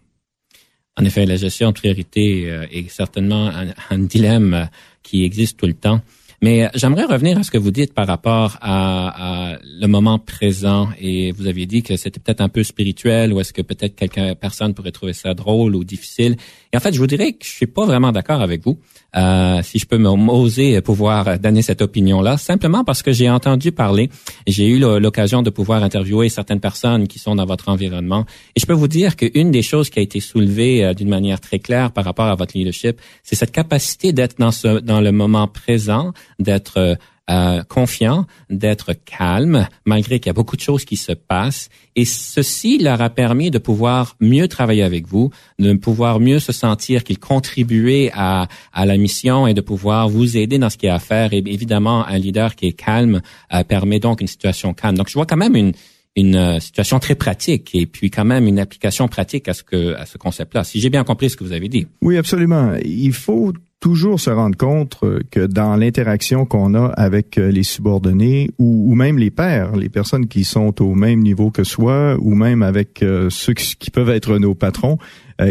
En 0.98 1.04
effet, 1.06 1.24
la 1.24 1.36
gestion 1.36 1.70
de 1.70 1.74
priorité 1.74 2.48
est 2.70 2.90
certainement 2.90 3.50
un 3.88 3.98
dilemme 3.98 4.68
qui 5.02 5.24
existe 5.24 5.58
tout 5.58 5.66
le 5.66 5.72
temps. 5.72 6.02
Mais 6.42 6.68
j'aimerais 6.74 7.04
revenir 7.04 7.38
à 7.38 7.44
ce 7.44 7.52
que 7.52 7.58
vous 7.58 7.70
dites 7.70 7.94
par 7.94 8.08
rapport 8.08 8.58
à, 8.60 9.56
le 9.62 9.86
moment 9.86 10.18
présent. 10.18 10.88
Et 11.00 11.30
vous 11.32 11.46
aviez 11.46 11.66
dit 11.66 11.82
que 11.84 11.96
c'était 11.96 12.18
peut-être 12.18 12.40
un 12.40 12.48
peu 12.48 12.64
spirituel 12.64 13.32
ou 13.32 13.40
est-ce 13.40 13.52
que 13.52 13.62
peut-être 13.62 13.94
quelqu'un, 13.94 14.34
personne 14.34 14.74
pourrait 14.74 14.90
trouver 14.90 15.12
ça 15.12 15.34
drôle 15.34 15.76
ou 15.76 15.84
difficile. 15.84 16.36
Et 16.72 16.76
en 16.76 16.80
fait, 16.80 16.92
je 16.92 16.98
vous 16.98 17.06
dirais 17.06 17.32
que 17.32 17.44
je 17.44 17.50
suis 17.50 17.66
pas 17.66 17.86
vraiment 17.86 18.10
d'accord 18.10 18.42
avec 18.42 18.64
vous. 18.64 18.78
Euh, 19.14 19.60
si 19.62 19.78
je 19.78 19.86
peux 19.86 19.98
m'oser 19.98 20.80
pouvoir 20.80 21.38
donner 21.38 21.60
cette 21.60 21.82
opinion-là, 21.82 22.38
simplement 22.38 22.82
parce 22.82 23.02
que 23.02 23.12
j'ai 23.12 23.28
entendu 23.28 23.70
parler, 23.70 24.08
j'ai 24.46 24.66
eu 24.66 24.78
l'occasion 24.78 25.42
de 25.42 25.50
pouvoir 25.50 25.82
interviewer 25.82 26.30
certaines 26.30 26.60
personnes 26.60 27.06
qui 27.06 27.18
sont 27.18 27.34
dans 27.34 27.44
votre 27.44 27.68
environnement, 27.68 28.24
et 28.56 28.60
je 28.60 28.64
peux 28.64 28.72
vous 28.72 28.88
dire 28.88 29.16
qu'une 29.16 29.50
des 29.50 29.60
choses 29.60 29.90
qui 29.90 29.98
a 29.98 30.02
été 30.02 30.20
soulevée 30.20 30.82
euh, 30.82 30.94
d'une 30.94 31.10
manière 31.10 31.40
très 31.40 31.58
claire 31.58 31.92
par 31.92 32.06
rapport 32.06 32.24
à 32.24 32.34
votre 32.36 32.56
leadership, 32.56 33.00
c'est 33.22 33.36
cette 33.36 33.52
capacité 33.52 34.14
d'être 34.14 34.38
dans 34.38 34.50
ce 34.50 34.80
dans 34.80 35.02
le 35.02 35.12
moment 35.12 35.46
présent, 35.46 36.12
d'être 36.42 36.78
euh, 36.78 36.94
euh, 37.30 37.62
confiant, 37.62 38.26
d'être 38.50 38.94
calme, 38.94 39.68
malgré 39.86 40.18
qu'il 40.18 40.26
y 40.26 40.30
a 40.30 40.34
beaucoup 40.34 40.56
de 40.56 40.60
choses 40.60 40.84
qui 40.84 40.96
se 40.96 41.12
passent. 41.12 41.68
Et 41.94 42.04
ceci 42.04 42.78
leur 42.78 43.00
a 43.00 43.10
permis 43.10 43.50
de 43.50 43.58
pouvoir 43.58 44.16
mieux 44.20 44.48
travailler 44.48 44.82
avec 44.82 45.06
vous, 45.06 45.30
de 45.60 45.72
pouvoir 45.74 46.18
mieux 46.18 46.40
se 46.40 46.52
sentir 46.52 47.04
qu'ils 47.04 47.20
contribuaient 47.20 48.10
à, 48.12 48.48
à 48.72 48.86
la 48.86 48.96
mission 48.96 49.46
et 49.46 49.54
de 49.54 49.60
pouvoir 49.60 50.08
vous 50.08 50.36
aider 50.36 50.58
dans 50.58 50.68
ce 50.68 50.76
qu'il 50.76 50.88
y 50.88 50.90
a 50.90 50.96
à 50.96 50.98
faire. 50.98 51.32
Et 51.32 51.42
évidemment, 51.46 52.04
un 52.06 52.18
leader 52.18 52.56
qui 52.56 52.66
est 52.66 52.72
calme 52.72 53.22
euh, 53.54 53.62
permet 53.62 54.00
donc 54.00 54.20
une 54.20 54.26
situation 54.26 54.74
calme. 54.74 54.96
Donc, 54.98 55.08
je 55.08 55.14
vois 55.14 55.26
quand 55.26 55.36
même 55.36 55.54
une, 55.54 55.72
une 56.16 56.34
euh, 56.34 56.60
situation 56.60 56.98
très 56.98 57.14
pratique 57.14 57.74
et 57.74 57.86
puis 57.86 58.10
quand 58.10 58.24
même 58.24 58.46
une 58.46 58.58
application 58.58 59.08
pratique 59.08 59.48
à 59.48 59.54
ce 59.54 59.62
que 59.62 59.94
à 59.94 60.06
ce 60.06 60.18
concept-là. 60.18 60.64
Si 60.64 60.80
j'ai 60.80 60.90
bien 60.90 61.04
compris 61.04 61.30
ce 61.30 61.36
que 61.36 61.44
vous 61.44 61.52
avez 61.52 61.68
dit. 61.68 61.86
Oui, 62.02 62.16
absolument. 62.16 62.74
Il 62.84 63.12
faut 63.12 63.52
toujours 63.82 64.20
se 64.20 64.30
rendre 64.30 64.56
compte 64.56 64.96
euh, 65.02 65.18
que 65.32 65.40
dans 65.40 65.74
l'interaction 65.74 66.46
qu'on 66.46 66.74
a 66.74 66.86
avec 66.86 67.36
euh, 67.36 67.50
les 67.50 67.64
subordonnés 67.64 68.48
ou, 68.56 68.94
même 68.94 69.18
les 69.18 69.32
pairs, 69.32 69.74
les 69.74 69.88
personnes 69.88 70.28
qui 70.28 70.44
sont 70.44 70.80
au 70.80 70.94
même 70.94 71.18
niveau 71.18 71.50
que 71.50 71.64
soi 71.64 72.16
ou 72.20 72.36
même 72.36 72.62
avec 72.62 73.02
euh, 73.02 73.28
ceux 73.28 73.54
qui 73.54 73.90
peuvent 73.90 74.08
être 74.08 74.38
nos 74.38 74.54
patrons, 74.54 74.98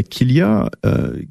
qu'il 0.10 0.32
y 0.32 0.40
a 0.40 0.70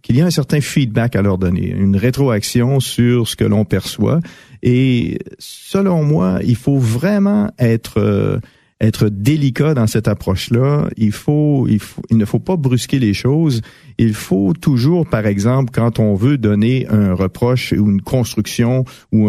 qu'il 0.02 0.16
y 0.16 0.20
a 0.20 0.26
un 0.26 0.30
certain 0.30 0.60
feedback 0.60 1.16
à 1.16 1.22
leur 1.22 1.38
donner, 1.38 1.70
une 1.70 1.96
rétroaction 1.96 2.78
sur 2.78 3.26
ce 3.26 3.34
que 3.34 3.44
l'on 3.44 3.64
perçoit. 3.64 4.20
Et 4.62 5.18
selon 5.38 6.04
moi, 6.04 6.40
il 6.44 6.56
faut 6.56 6.76
vraiment 6.76 7.50
être 7.58 8.40
être 8.80 9.08
délicat 9.08 9.74
dans 9.74 9.86
cette 9.86 10.08
approche-là. 10.08 10.88
Il 10.96 11.12
faut, 11.12 11.66
il 11.68 11.78
faut, 11.78 12.02
il 12.10 12.16
ne 12.16 12.24
faut 12.24 12.38
pas 12.38 12.56
brusquer 12.56 12.98
les 12.98 13.14
choses. 13.14 13.60
Il 13.98 14.14
faut 14.14 14.54
toujours, 14.54 15.06
par 15.06 15.26
exemple, 15.26 15.70
quand 15.72 15.98
on 15.98 16.14
veut 16.14 16.38
donner 16.38 16.86
un 16.88 17.12
reproche 17.12 17.72
ou 17.72 17.90
une 17.90 18.00
construction 18.00 18.84
ou 19.12 19.28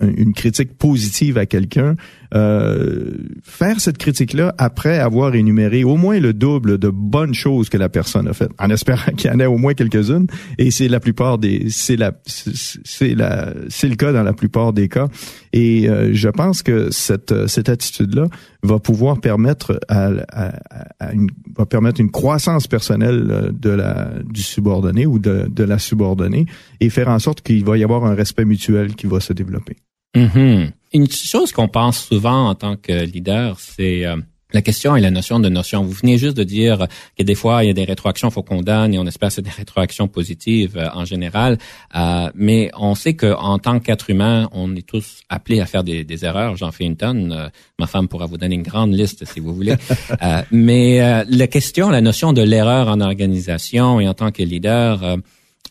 une 0.00 0.34
critique 0.34 0.76
positive 0.76 1.38
à 1.38 1.46
quelqu'un, 1.46 1.96
euh, 2.34 3.12
faire 3.42 3.80
cette 3.80 3.98
critique-là 3.98 4.54
après 4.58 4.98
avoir 4.98 5.34
énuméré 5.34 5.84
au 5.84 5.96
moins 5.96 6.18
le 6.18 6.32
double 6.32 6.78
de 6.78 6.88
bonnes 6.88 7.34
choses 7.34 7.68
que 7.68 7.76
la 7.76 7.88
personne 7.88 8.28
a 8.28 8.32
faites, 8.32 8.50
en 8.58 8.70
espérant 8.70 9.12
qu'il 9.16 9.30
y 9.30 9.34
en 9.34 9.40
ait 9.40 9.46
au 9.46 9.58
moins 9.58 9.74
quelques-unes. 9.74 10.26
Et 10.58 10.70
c'est 10.70 10.88
la 10.88 11.00
plupart 11.00 11.38
des, 11.38 11.66
c'est 11.70 11.96
la, 11.96 12.12
c'est 12.26 13.14
la, 13.14 13.52
c'est 13.68 13.88
le 13.88 13.96
cas 13.96 14.12
dans 14.12 14.22
la 14.22 14.32
plupart 14.32 14.72
des 14.72 14.88
cas. 14.88 15.08
Et 15.52 15.88
euh, 15.88 16.10
je 16.12 16.28
pense 16.28 16.62
que 16.62 16.90
cette 16.90 17.46
cette 17.46 17.68
attitude-là 17.68 18.28
va 18.62 18.78
pouvoir 18.78 19.20
permettre 19.20 19.78
à, 19.88 20.10
à, 20.98 21.12
une, 21.12 21.28
va 21.56 21.66
permettre 21.66 22.00
une 22.00 22.10
croissance 22.10 22.66
personnelle 22.66 23.28
euh, 23.30 23.50
de 23.52 23.70
la 23.70 24.10
du 24.24 24.42
subordonné 24.42 25.06
ou 25.06 25.18
de, 25.18 25.46
de 25.48 25.64
la 25.64 25.78
subordonnée 25.78 26.46
et 26.80 26.90
faire 26.90 27.08
en 27.08 27.18
sorte 27.18 27.42
qu'il 27.42 27.64
va 27.64 27.78
y 27.78 27.84
avoir 27.84 28.04
un 28.04 28.14
respect 28.14 28.44
mutuel 28.44 28.94
qui 28.94 29.06
va 29.06 29.20
se 29.20 29.32
développer. 29.32 29.76
Mm-hmm. 30.16 30.70
Une 30.94 31.10
chose 31.10 31.52
qu'on 31.52 31.68
pense 31.68 32.06
souvent 32.06 32.48
en 32.48 32.54
tant 32.54 32.76
que 32.76 33.04
leader, 33.04 33.58
c'est 33.58 34.06
euh, 34.06 34.16
la 34.54 34.62
question 34.62 34.94
est 34.94 35.00
la 35.00 35.10
notion 35.10 35.40
de 35.40 35.48
notion. 35.48 35.82
Vous 35.82 35.90
venez 35.90 36.16
juste 36.16 36.36
de 36.36 36.44
dire 36.44 36.86
que 37.18 37.24
des 37.24 37.34
fois, 37.34 37.64
il 37.64 37.66
y 37.66 37.70
a 37.70 37.72
des 37.72 37.82
rétroactions, 37.82 38.28
il 38.28 38.32
faut 38.32 38.44
condamner, 38.44 38.94
et 38.94 38.98
on 39.00 39.06
espère 39.06 39.30
que 39.30 39.34
c'est 39.34 39.42
des 39.42 39.50
rétroactions 39.50 40.06
positives 40.06 40.76
euh, 40.76 40.88
en 40.94 41.04
général. 41.04 41.58
Euh, 41.96 42.30
mais 42.36 42.70
on 42.78 42.94
sait 42.94 43.14
qu'en 43.14 43.58
tant 43.58 43.80
qu'être 43.80 44.10
humain, 44.10 44.48
on 44.52 44.76
est 44.76 44.86
tous 44.86 45.22
appelés 45.28 45.60
à 45.60 45.66
faire 45.66 45.82
des, 45.82 46.24
erreurs. 46.24 46.56
J'en 46.56 46.70
fais 46.70 46.84
une 46.84 46.96
tonne. 46.96 47.32
Euh, 47.32 47.48
ma 47.80 47.88
femme 47.88 48.06
pourra 48.06 48.26
vous 48.26 48.38
donner 48.38 48.54
une 48.54 48.62
grande 48.62 48.94
liste 48.94 49.24
si 49.24 49.40
vous 49.40 49.52
voulez. 49.52 49.74
mais 50.52 51.24
la 51.28 51.46
question, 51.48 51.90
la 51.90 52.00
notion 52.00 52.32
de 52.32 52.42
l'erreur 52.42 52.86
en 52.86 53.00
organisation 53.00 53.98
et 53.98 54.06
en 54.06 54.14
tant 54.14 54.30
que 54.30 54.44
leader, 54.44 55.02
euh, 55.02 55.16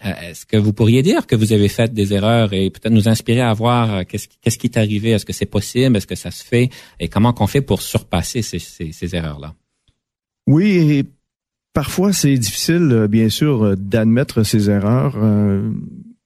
est-ce 0.04 0.46
que 0.46 0.58
vous 0.58 0.74
pourriez 0.74 1.02
dire 1.02 1.28
que 1.28 1.36
vous 1.36 1.54
avez 1.54 1.70
fait 1.70 1.94
des 1.94 2.14
erreurs 2.14 2.54
et 2.54 2.70
peut-être 2.70 2.94
nous 2.94 3.08
inspirer 3.08 3.42
à 3.42 3.54
voir 3.54 3.96
euh, 3.96 4.02
qu'est-ce 4.08 4.58
qui 4.58 4.68
est 4.68 4.78
arrivé? 4.78 5.12
Est-ce 5.12 5.26
que 5.26 5.34
c'est 5.34 5.46
possible? 5.46 5.96
Est-ce 5.96 6.08
que 6.08 6.16
ça 6.16 6.32
se 6.32 6.44
fait? 6.44 6.70
Et 7.00 7.08
comment 7.08 7.34
qu'on 7.34 7.48
fait 7.48 7.62
pour 7.62 7.82
surpasser 7.82 8.42
ces, 8.42 9.16
erreurs-là? 9.16 9.54
Oui, 10.46 10.98
et 10.98 11.04
parfois 11.74 12.12
c'est 12.12 12.38
difficile, 12.38 12.90
euh, 12.92 13.08
bien 13.08 13.30
sûr, 13.30 13.78
d'admettre 13.78 14.44
ces 14.44 14.70
erreurs. 14.70 15.18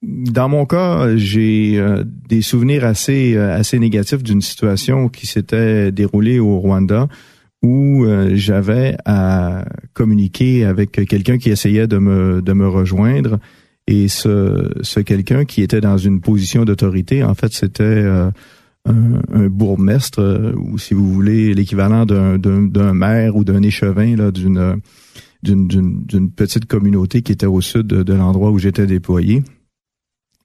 Dans 0.02 0.48
mon 0.48 0.64
cas, 0.64 1.16
j'ai 1.16 1.82
des 2.28 2.40
souvenirs 2.40 2.84
assez 2.84 3.78
négatifs 3.80 4.22
d'une 4.22 4.42
situation 4.42 5.08
qui 5.08 5.26
s'était 5.26 5.90
déroulée 5.90 6.38
au 6.38 6.60
Rwanda 6.60 7.08
où 7.62 8.06
j'avais 8.34 8.96
à 9.04 9.64
communiquer 9.94 10.64
avec 10.64 10.92
quelqu'un 10.92 11.38
qui 11.38 11.50
essayait 11.50 11.88
de 11.88 11.98
me 11.98 12.68
rejoindre 12.68 13.40
et 13.90 14.08
ce, 14.08 15.00
quelqu'un 15.00 15.46
qui 15.46 15.62
était 15.62 15.80
dans 15.80 15.96
une 15.96 16.20
position 16.20 16.66
d'autorité, 16.66 17.24
en 17.24 17.34
fait, 17.34 17.54
c'était 17.54 17.82
euh, 17.84 18.30
un, 18.84 19.22
un, 19.32 19.48
bourgmestre, 19.48 20.20
euh, 20.20 20.52
ou 20.56 20.76
si 20.76 20.92
vous 20.92 21.10
voulez, 21.10 21.54
l'équivalent 21.54 22.04
d'un 22.04 22.92
maire 22.92 23.34
ou 23.34 23.44
d'un 23.44 23.62
échevin 23.62 24.14
là, 24.14 24.30
d'une 24.30 24.80
d'une 25.42 26.30
petite 26.32 26.66
communauté 26.66 27.22
qui 27.22 27.32
était 27.32 27.46
au 27.46 27.60
sud 27.60 27.86
de, 27.86 28.12
l'endroit 28.12 28.50
où 28.50 28.58
j'étais 28.58 28.86
déployé. 28.86 29.42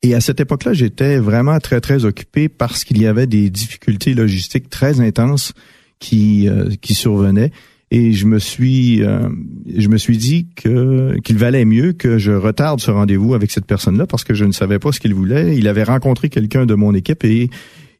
Et 0.03 0.13
à 0.13 0.21
cette 0.21 0.39
époque-là, 0.39 0.73
j'étais 0.73 1.17
vraiment 1.17 1.59
très, 1.59 1.81
très 1.81 2.05
occupé 2.05 2.47
parce 2.47 2.83
qu'il 2.83 3.01
y 3.01 3.07
avait 3.07 3.27
des 3.27 3.49
difficultés 3.49 4.13
logistiques 4.13 4.69
très 4.69 5.01
intenses 5.01 5.51
qui, 5.99 6.47
euh, 6.47 6.69
qui 6.79 6.93
survenaient 6.93 7.51
et 7.93 8.11
je 8.11 8.25
me 8.25 8.39
suis 8.39 9.03
euh, 9.03 9.29
je 9.77 9.87
me 9.87 9.97
suis 9.97 10.17
dit 10.17 10.47
que 10.55 11.15
qu'il 11.23 11.37
valait 11.37 11.63
mieux 11.63 11.93
que 11.93 12.17
je 12.17 12.31
retarde 12.31 12.79
ce 12.79 12.89
rendez-vous 12.89 13.35
avec 13.35 13.51
cette 13.51 13.67
personne-là 13.67 14.07
parce 14.07 14.23
que 14.23 14.33
je 14.33 14.45
ne 14.45 14.51
savais 14.51 14.79
pas 14.79 14.91
ce 14.91 14.99
qu'il 14.99 15.13
voulait. 15.13 15.55
Il 15.55 15.67
avait 15.67 15.83
rencontré 15.83 16.29
quelqu'un 16.29 16.65
de 16.65 16.73
mon 16.73 16.95
équipe 16.95 17.23
et 17.23 17.51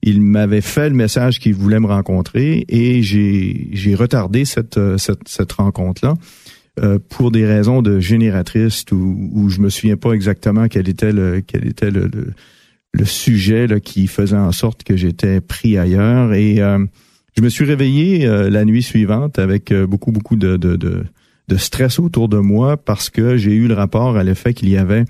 il 0.01 0.19
m'avait 0.19 0.61
fait 0.61 0.89
le 0.89 0.95
message 0.95 1.39
qu'il 1.39 1.53
voulait 1.53 1.79
me 1.79 1.85
rencontrer 1.85 2.65
et 2.67 3.03
j'ai 3.03 3.69
j'ai 3.71 3.93
retardé 3.93 4.45
cette 4.45 4.79
cette, 4.97 5.27
cette 5.27 5.51
rencontre-là. 5.53 6.15
Euh, 6.79 6.97
pour 7.07 7.29
des 7.29 7.45
raisons 7.45 7.83
de 7.83 7.99
génératrice 7.99 8.83
ou 8.91 9.29
où 9.31 9.49
je 9.49 9.61
me 9.61 9.69
souviens 9.69 9.95
pas 9.95 10.13
exactement 10.13 10.67
quel 10.67 10.89
était 10.89 11.11
le 11.11 11.43
quel 11.45 11.67
était 11.67 11.91
le, 11.91 12.09
le, 12.93 13.05
sujet 13.05 13.67
là, 13.67 13.79
qui 13.79 14.07
faisait 14.07 14.37
en 14.37 14.51
sorte 14.51 14.83
que 14.83 14.97
j'étais 14.97 15.39
pris 15.39 15.77
ailleurs 15.77 16.33
et 16.33 16.61
euh, 16.61 16.83
je 17.35 17.41
me 17.41 17.49
suis 17.49 17.65
réveillé 17.65 18.27
euh, 18.27 18.49
la 18.49 18.65
nuit 18.65 18.83
suivante 18.83 19.39
avec 19.39 19.71
euh, 19.71 19.87
beaucoup, 19.87 20.11
beaucoup 20.11 20.35
de, 20.35 20.57
de, 20.57 21.03
stress 21.57 21.99
autour 21.99 22.29
de 22.29 22.37
moi 22.37 22.77
parce 22.77 23.11
que 23.11 23.37
j'ai 23.37 23.53
eu 23.53 23.67
le 23.67 23.75
rapport 23.75 24.17
à 24.17 24.23
l'effet 24.23 24.55
qu'il 24.55 24.69
y 24.69 24.77
avait 24.77 25.05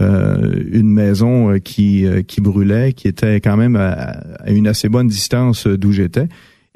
euh, 0.00 0.62
une 0.70 0.92
maison 0.92 1.58
qui, 1.58 2.06
qui 2.28 2.40
brûlait, 2.40 2.92
qui 2.92 3.08
était 3.08 3.40
quand 3.40 3.56
même 3.56 3.74
à, 3.74 4.20
une 4.46 4.68
assez 4.68 4.88
bonne 4.88 5.08
distance 5.08 5.66
d'où 5.66 5.90
j'étais, 5.90 6.28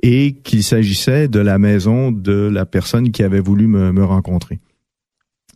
et 0.02 0.32
qu'il 0.42 0.64
s'agissait 0.64 1.28
de 1.28 1.38
la 1.38 1.58
maison 1.58 2.10
de 2.10 2.32
la 2.32 2.66
personne 2.66 3.12
qui 3.12 3.22
avait 3.22 3.38
voulu 3.38 3.68
me, 3.68 4.04
rencontrer. 4.04 4.58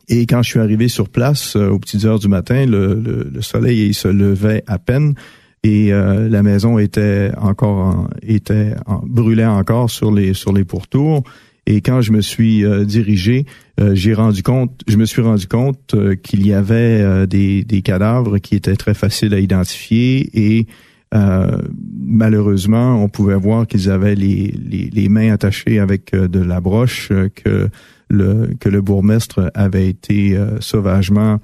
Et 0.06 0.26
quand 0.26 0.42
je 0.42 0.50
suis 0.50 0.60
arrivé 0.60 0.86
sur 0.86 1.08
place 1.08 1.56
aux 1.56 1.80
petites 1.80 2.04
heures 2.04 2.20
du 2.20 2.28
matin, 2.28 2.66
le, 2.66 2.94
le, 2.94 3.28
le 3.32 3.42
soleil 3.42 3.88
il 3.88 3.94
se 3.94 4.06
levait 4.06 4.62
à 4.68 4.78
peine 4.78 5.16
et 5.62 5.92
euh, 5.92 6.28
la 6.28 6.42
maison 6.42 6.78
était 6.78 7.32
encore 7.38 8.08
était 8.22 8.74
brûlait 9.04 9.46
encore 9.46 9.90
sur 9.90 10.12
les 10.12 10.34
sur 10.34 10.52
les 10.52 10.64
pourtours. 10.64 11.22
Et 11.68 11.80
quand 11.80 12.00
je 12.00 12.12
me 12.12 12.20
suis 12.20 12.64
euh, 12.64 12.84
dirigé 12.84 13.46
euh, 13.80 13.94
j'ai 13.94 14.14
rendu 14.14 14.42
compte 14.42 14.80
je 14.86 14.96
me 14.96 15.04
suis 15.04 15.22
rendu 15.22 15.48
compte 15.48 15.94
qu'il 16.22 16.46
y 16.46 16.52
avait 16.52 17.26
des, 17.26 17.64
des 17.64 17.82
cadavres 17.82 18.38
qui 18.38 18.54
étaient 18.54 18.76
très 18.76 18.94
faciles 18.94 19.34
à 19.34 19.40
identifier 19.40 20.30
et 20.34 20.66
malheureusement 21.12 23.02
on 23.02 23.08
pouvait 23.08 23.36
voir 23.36 23.66
qu'ils 23.66 23.90
avaient 23.90 24.14
les, 24.14 24.52
les, 24.68 24.90
les, 24.92 25.08
mains 25.08 25.32
attachées 25.32 25.78
avec 25.78 26.14
de 26.14 26.40
la 26.40 26.60
broche 26.60 27.10
que 27.34 27.70
le 28.08 28.50
que 28.60 28.68
le 28.68 28.82
bourgmestre 28.82 29.50
avait 29.54 29.88
été 29.88 30.38
sauvagement 30.60 31.40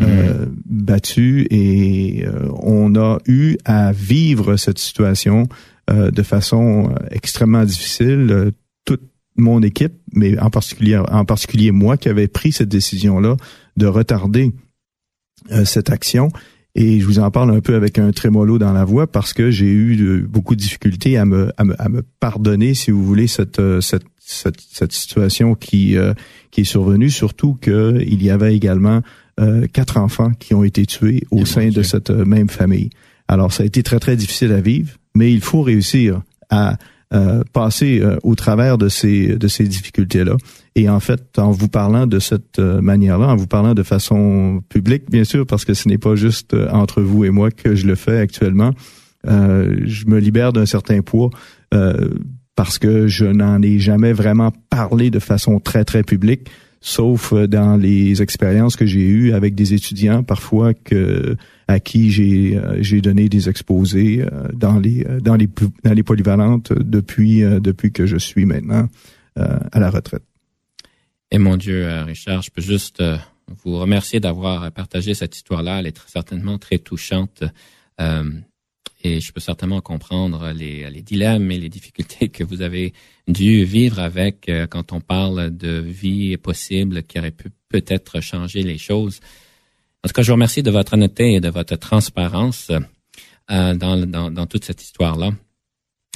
euh, 0.00 0.46
battu 0.64 1.46
et 1.50 2.24
euh, 2.26 2.48
on 2.62 2.96
a 2.96 3.18
eu 3.26 3.58
à 3.66 3.92
vivre 3.92 4.56
cette 4.56 4.78
situation 4.78 5.48
euh, 5.90 6.10
de 6.10 6.22
façon 6.22 6.94
extrêmement 7.10 7.64
difficile. 7.64 8.52
Toute 8.86 9.02
mon 9.36 9.62
équipe, 9.62 9.92
mais 10.14 10.38
en 10.38 10.48
particulier 10.48 10.96
en 10.96 11.26
particulier 11.26 11.72
moi 11.72 11.98
qui 11.98 12.08
avait 12.08 12.26
pris 12.26 12.52
cette 12.52 12.70
décision 12.70 13.20
là 13.20 13.36
de 13.76 13.86
retarder 13.86 14.52
cette 15.64 15.90
action. 15.90 16.30
Et 16.74 17.00
je 17.00 17.04
vous 17.04 17.18
en 17.18 17.30
parle 17.30 17.50
un 17.50 17.60
peu 17.60 17.74
avec 17.74 17.98
un 17.98 18.12
trémolo 18.12 18.58
dans 18.58 18.72
la 18.72 18.86
voix 18.86 19.06
parce 19.06 19.34
que 19.34 19.50
j'ai 19.50 19.70
eu 19.70 20.22
beaucoup 20.26 20.56
de 20.56 20.60
difficultés 20.60 21.18
à 21.18 21.26
me, 21.26 21.52
à 21.58 21.64
me, 21.64 21.82
à 21.82 21.90
me 21.90 22.02
pardonner, 22.18 22.72
si 22.72 22.90
vous 22.90 23.04
voulez, 23.04 23.26
cette, 23.26 23.60
cette, 23.80 24.04
cette, 24.18 24.58
cette 24.58 24.92
situation 24.92 25.54
qui, 25.54 25.96
qui 26.50 26.60
est 26.62 26.64
survenue, 26.64 27.10
surtout 27.10 27.54
qu'il 27.54 28.22
y 28.22 28.30
avait 28.30 28.56
également 28.56 29.02
euh, 29.40 29.66
quatre 29.72 29.96
enfants 29.96 30.32
qui 30.38 30.54
ont 30.54 30.62
été 30.62 30.84
tués 30.84 31.22
au 31.30 31.46
sein 31.46 31.70
de 31.70 31.82
cette 31.82 32.10
euh, 32.10 32.24
même 32.24 32.50
famille. 32.50 32.90
Alors, 33.28 33.52
ça 33.52 33.62
a 33.62 33.66
été 33.66 33.82
très, 33.82 33.98
très 33.98 34.14
difficile 34.14 34.52
à 34.52 34.60
vivre, 34.60 34.90
mais 35.14 35.32
il 35.32 35.40
faut 35.40 35.62
réussir 35.62 36.20
à 36.50 36.76
euh, 37.14 37.42
passer 37.52 38.02
au 38.22 38.34
travers 38.34 38.76
de 38.76 38.88
ces, 38.88 39.36
de 39.36 39.48
ces 39.48 39.64
difficultés-là. 39.64 40.36
Et 40.74 40.88
en 40.90 41.00
fait, 41.00 41.38
en 41.38 41.50
vous 41.50 41.68
parlant 41.68 42.06
de 42.06 42.18
cette 42.18 42.58
manière-là, 42.58 43.28
en 43.28 43.36
vous 43.36 43.46
parlant 43.46 43.74
de 43.74 43.82
façon 43.82 44.62
publique, 44.68 45.10
bien 45.10 45.24
sûr, 45.24 45.46
parce 45.46 45.64
que 45.64 45.72
ce 45.72 45.88
n'est 45.88 45.98
pas 45.98 46.14
juste 46.14 46.54
entre 46.70 47.00
vous 47.00 47.24
et 47.24 47.30
moi 47.30 47.50
que 47.50 47.74
je 47.74 47.86
le 47.86 47.94
fais 47.94 48.18
actuellement, 48.18 48.72
je 49.24 50.06
me 50.06 50.18
libère 50.18 50.52
d'un 50.52 50.66
certain 50.66 51.00
poids 51.02 51.30
parce 52.56 52.78
que 52.78 53.06
je 53.06 53.24
n'en 53.24 53.62
ai 53.62 53.78
jamais 53.78 54.12
vraiment 54.12 54.52
parlé 54.70 55.10
de 55.10 55.18
façon 55.18 55.58
très, 55.58 55.84
très 55.84 56.02
publique 56.02 56.48
sauf 56.82 57.32
euh, 57.32 57.46
dans 57.46 57.76
les 57.76 58.20
expériences 58.20 58.76
que 58.76 58.84
j'ai 58.84 59.06
eues 59.06 59.32
avec 59.32 59.54
des 59.54 59.72
étudiants 59.72 60.22
parfois 60.22 60.74
que 60.74 61.36
à 61.68 61.80
qui 61.80 62.10
j'ai 62.10 62.58
euh, 62.58 62.82
j'ai 62.82 63.00
donné 63.00 63.28
des 63.28 63.48
exposés 63.48 64.20
euh, 64.20 64.48
dans 64.52 64.78
les 64.78 65.06
dans 65.22 65.36
les 65.36 65.48
dans 65.84 65.92
les 65.92 66.02
polyvalentes 66.02 66.72
depuis 66.72 67.40
depuis 67.40 67.92
que 67.92 68.04
je 68.04 68.18
suis 68.18 68.44
maintenant 68.44 68.88
à 69.36 69.80
la 69.80 69.88
retraite. 69.88 70.24
Et 71.30 71.38
mon 71.38 71.56
Dieu, 71.56 71.88
Richard, 72.04 72.42
je 72.42 72.50
peux 72.50 72.60
juste 72.60 73.02
vous 73.64 73.78
remercier 73.78 74.20
d'avoir 74.20 74.70
partagé 74.72 75.14
cette 75.14 75.34
histoire-là. 75.34 75.78
Elle 75.78 75.86
est 75.86 75.98
certainement 76.06 76.58
très 76.58 76.78
touchante. 76.78 77.42
Et 79.04 79.20
je 79.20 79.32
peux 79.32 79.40
certainement 79.40 79.80
comprendre 79.80 80.52
les, 80.52 80.88
les 80.88 81.02
dilemmes 81.02 81.50
et 81.50 81.58
les 81.58 81.68
difficultés 81.68 82.28
que 82.28 82.44
vous 82.44 82.62
avez 82.62 82.92
dû 83.26 83.64
vivre 83.64 83.98
avec 83.98 84.48
euh, 84.48 84.66
quand 84.66 84.92
on 84.92 85.00
parle 85.00 85.50
de 85.56 85.80
vie 85.80 86.36
possible 86.36 87.02
qui 87.02 87.18
aurait 87.18 87.32
pu 87.32 87.50
peut-être 87.68 88.20
changer 88.20 88.62
les 88.62 88.78
choses. 88.78 89.20
En 90.04 90.08
tout 90.08 90.14
cas, 90.14 90.22
je 90.22 90.28
vous 90.28 90.34
remercie 90.34 90.62
de 90.62 90.70
votre 90.70 90.94
honnêteté 90.94 91.34
et 91.34 91.40
de 91.40 91.48
votre 91.48 91.76
transparence 91.76 92.70
euh, 93.50 93.74
dans, 93.74 94.06
dans, 94.06 94.30
dans, 94.30 94.46
toute 94.46 94.64
cette 94.64 94.82
histoire-là. 94.82 95.30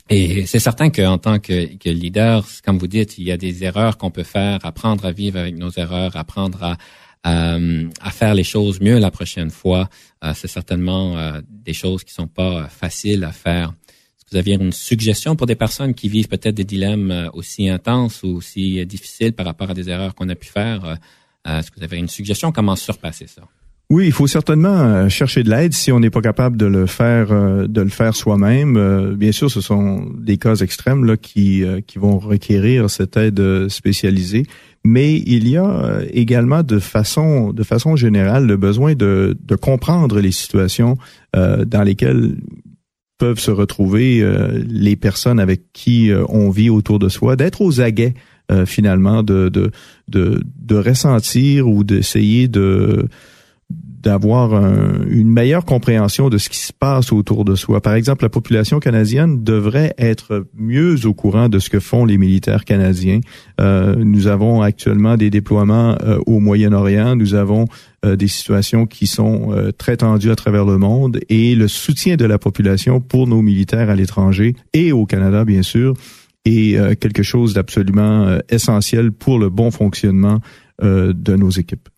Et 0.08 0.46
c'est 0.46 0.60
certain 0.60 0.90
qu'en 0.90 1.18
tant 1.18 1.40
que, 1.40 1.76
que, 1.76 1.88
leader, 1.88 2.46
comme 2.64 2.78
vous 2.78 2.86
dites, 2.86 3.18
il 3.18 3.24
y 3.24 3.32
a 3.32 3.36
des 3.36 3.64
erreurs 3.64 3.98
qu'on 3.98 4.12
peut 4.12 4.22
faire, 4.22 4.64
apprendre 4.64 5.04
à 5.04 5.12
vivre 5.12 5.38
avec 5.38 5.56
nos 5.56 5.70
erreurs, 5.70 6.16
apprendre 6.16 6.62
à, 6.62 6.76
euh, 7.26 7.88
à 8.00 8.10
faire 8.10 8.34
les 8.34 8.44
choses 8.44 8.80
mieux 8.80 8.98
la 8.98 9.10
prochaine 9.10 9.50
fois. 9.50 9.88
Euh, 10.22 10.32
c'est 10.34 10.46
certainement 10.46 11.18
euh, 11.18 11.40
des 11.48 11.72
choses 11.72 12.04
qui 12.04 12.12
sont 12.12 12.28
pas 12.28 12.68
faciles 12.68 13.24
à 13.24 13.32
faire. 13.32 13.72
Est-ce 13.88 14.24
que 14.26 14.30
vous 14.32 14.36
aviez 14.36 14.54
une 14.54 14.72
suggestion 14.72 15.34
pour 15.34 15.46
des 15.46 15.56
personnes 15.56 15.94
qui 15.94 16.08
vivent 16.08 16.28
peut-être 16.28 16.54
des 16.54 16.64
dilemmes 16.64 17.30
aussi 17.32 17.68
intenses 17.68 18.22
ou 18.22 18.28
aussi 18.28 18.84
difficiles 18.86 19.32
par 19.32 19.46
rapport 19.46 19.70
à 19.70 19.74
des 19.74 19.88
erreurs 19.88 20.14
qu'on 20.14 20.28
a 20.28 20.36
pu 20.36 20.46
faire? 20.46 20.98
Est-ce 21.44 21.70
que 21.70 21.78
vous 21.78 21.84
avez 21.84 21.96
une 21.96 22.08
suggestion? 22.08 22.52
Comment 22.52 22.76
surpasser 22.76 23.26
ça? 23.26 23.42
Oui, 23.88 24.06
il 24.06 24.12
faut 24.12 24.26
certainement 24.26 25.08
chercher 25.08 25.44
de 25.44 25.50
l'aide 25.50 25.72
si 25.72 25.92
on 25.92 26.00
n'est 26.00 26.10
pas 26.10 26.20
capable 26.20 26.56
de 26.56 26.66
le 26.66 26.86
faire, 26.86 27.28
de 27.68 27.80
le 27.80 27.88
faire 27.88 28.16
soi-même. 28.16 29.14
Bien 29.14 29.30
sûr, 29.30 29.48
ce 29.48 29.60
sont 29.60 30.10
des 30.18 30.38
cas 30.38 30.56
extrêmes 30.56 31.04
là 31.04 31.16
qui 31.16 31.64
qui 31.86 31.98
vont 31.98 32.18
requérir 32.18 32.90
cette 32.90 33.16
aide 33.16 33.68
spécialisée 33.68 34.46
mais 34.86 35.18
il 35.26 35.48
y 35.48 35.56
a 35.56 35.68
euh, 35.68 36.06
également 36.12 36.62
de 36.62 36.78
façon 36.78 37.52
de 37.52 37.62
façon 37.62 37.96
générale 37.96 38.46
le 38.46 38.56
besoin 38.56 38.94
de, 38.94 39.36
comprendre 39.60 40.20
les 40.20 40.32
situations 40.32 40.96
euh, 41.34 41.64
dans 41.64 41.82
lesquelles 41.82 42.36
peuvent 43.18 43.40
se 43.40 43.50
retrouver 43.50 44.22
les 44.68 44.94
personnes 44.94 45.40
avec 45.40 45.72
qui 45.72 46.10
on 46.28 46.50
vit 46.50 46.68
autour 46.68 46.98
de 46.98 47.08
soi, 47.08 47.34
d'être 47.34 47.62
aux 47.62 47.80
aguets 47.80 48.12
finalement, 48.66 49.22
de 49.22 49.70
ressentir 50.70 51.66
ou 51.66 51.82
d'essayer 51.82 52.46
de 52.46 53.08
d'avoir 54.06 54.54
une 55.08 55.28
meilleure 55.28 55.64
compréhension 55.64 56.28
de 56.28 56.38
ce 56.38 56.48
qui 56.48 56.58
se 56.58 56.72
passe 56.72 57.10
autour 57.10 57.44
de 57.44 57.56
soi. 57.56 57.80
Par 57.80 57.94
exemple, 57.94 58.22
la 58.22 58.28
population 58.28 58.78
canadienne 58.78 59.42
devrait 59.42 59.94
être 59.98 60.46
mieux 60.54 61.06
au 61.06 61.12
courant 61.12 61.48
de 61.48 61.58
ce 61.58 61.70
que 61.70 61.80
font 61.80 62.04
les 62.04 62.16
militaires 62.16 62.64
canadiens. 62.64 63.18
Euh, 63.60 63.96
nous 63.96 64.28
avons 64.28 64.62
actuellement 64.62 65.16
des 65.16 65.28
déploiements 65.28 65.96
euh, 66.04 66.20
au 66.24 66.38
Moyen-Orient, 66.38 67.16
nous 67.16 67.34
avons 67.34 67.64
euh, 68.04 68.14
des 68.14 68.28
situations 68.28 68.86
qui 68.86 69.08
sont 69.08 69.52
très 69.76 69.96
tendues 69.96 70.30
à 70.30 70.36
travers 70.36 70.64
le 70.64 70.78
monde 70.78 71.18
et 71.28 71.56
le 71.56 71.66
soutien 71.66 72.14
de 72.14 72.26
la 72.26 72.38
population 72.38 73.00
pour 73.00 73.26
nos 73.26 73.42
militaires 73.42 73.90
à 73.90 73.96
l'étranger 73.96 74.54
et 74.72 74.92
au 74.92 75.04
Canada, 75.04 75.44
bien 75.44 75.62
sûr, 75.62 75.94
est 76.44 76.94
quelque 77.00 77.24
chose 77.24 77.54
d'absolument 77.54 78.38
essentiel 78.50 79.10
pour 79.10 79.40
le 79.40 79.50
bon 79.50 79.72
fonctionnement 79.72 80.38
de 80.80 81.36
nos 81.36 81.50
équipes. 81.50 81.88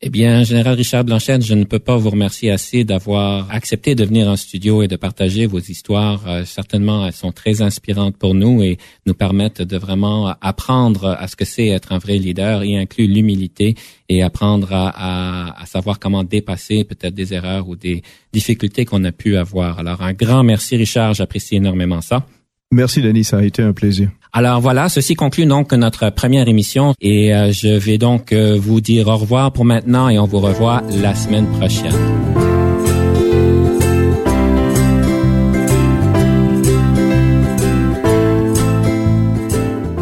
Eh 0.00 0.10
bien, 0.10 0.44
Général 0.44 0.76
Richard 0.76 1.02
Blanchette, 1.02 1.44
je 1.44 1.54
ne 1.54 1.64
peux 1.64 1.80
pas 1.80 1.96
vous 1.96 2.10
remercier 2.10 2.52
assez 2.52 2.84
d'avoir 2.84 3.50
accepté 3.50 3.96
de 3.96 4.04
venir 4.04 4.28
en 4.28 4.36
studio 4.36 4.80
et 4.80 4.86
de 4.86 4.94
partager 4.94 5.46
vos 5.46 5.58
histoires. 5.58 6.22
Euh, 6.28 6.44
certainement, 6.44 7.04
elles 7.04 7.12
sont 7.12 7.32
très 7.32 7.62
inspirantes 7.62 8.16
pour 8.16 8.36
nous 8.36 8.62
et 8.62 8.78
nous 9.06 9.14
permettent 9.14 9.60
de 9.60 9.76
vraiment 9.76 10.36
apprendre 10.40 11.16
à 11.18 11.26
ce 11.26 11.34
que 11.34 11.44
c'est 11.44 11.66
être 11.66 11.90
un 11.90 11.98
vrai 11.98 12.16
leader, 12.18 12.62
y 12.62 12.76
inclut 12.76 13.08
l'humilité 13.08 13.74
et 14.08 14.22
apprendre 14.22 14.72
à, 14.72 15.60
à, 15.60 15.66
savoir 15.66 15.98
comment 15.98 16.22
dépasser 16.22 16.84
peut-être 16.84 17.14
des 17.14 17.34
erreurs 17.34 17.68
ou 17.68 17.74
des 17.74 18.02
difficultés 18.32 18.84
qu'on 18.84 19.02
a 19.02 19.10
pu 19.10 19.36
avoir. 19.36 19.80
Alors, 19.80 20.02
un 20.02 20.12
grand 20.12 20.44
merci, 20.44 20.76
Richard. 20.76 21.14
J'apprécie 21.14 21.56
énormément 21.56 22.02
ça. 22.02 22.24
Merci, 22.70 23.00
Denis. 23.00 23.24
Ça 23.24 23.38
a 23.38 23.42
été 23.42 23.62
un 23.62 23.72
plaisir. 23.72 24.10
Alors 24.32 24.60
voilà, 24.60 24.88
ceci 24.88 25.14
conclut 25.14 25.46
donc 25.46 25.72
notre 25.72 26.10
première 26.10 26.48
émission 26.48 26.94
et 27.00 27.34
euh, 27.34 27.50
je 27.50 27.68
vais 27.68 27.96
donc 27.96 28.32
euh, 28.32 28.58
vous 28.60 28.82
dire 28.82 29.08
au 29.08 29.16
revoir 29.16 29.52
pour 29.52 29.64
maintenant 29.64 30.10
et 30.10 30.18
on 30.18 30.26
vous 30.26 30.38
revoit 30.38 30.82
la 31.02 31.14
semaine 31.14 31.46
prochaine. 31.46 31.94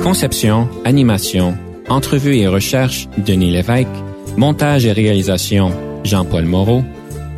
Conception, 0.03 0.69
animation, 0.85 1.57
entrevue 1.89 2.37
et 2.37 2.49
recherche, 2.49 3.09
Denis 3.19 3.53
Lévesque. 3.53 3.89
Montage 4.37 4.85
et 4.87 4.93
réalisation, 4.93 5.73
Jean-Paul 6.05 6.45
Moreau. 6.45 6.85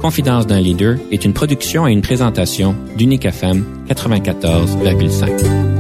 Confidence 0.01 0.47
d'un 0.47 0.61
leader 0.61 0.97
est 1.11 1.25
une 1.25 1.33
production 1.33 1.87
et 1.87 1.93
une 1.93 2.03
présentation 2.03 2.77
d'Unique 2.97 3.25
FM 3.25 3.65
94,5. 3.89 5.78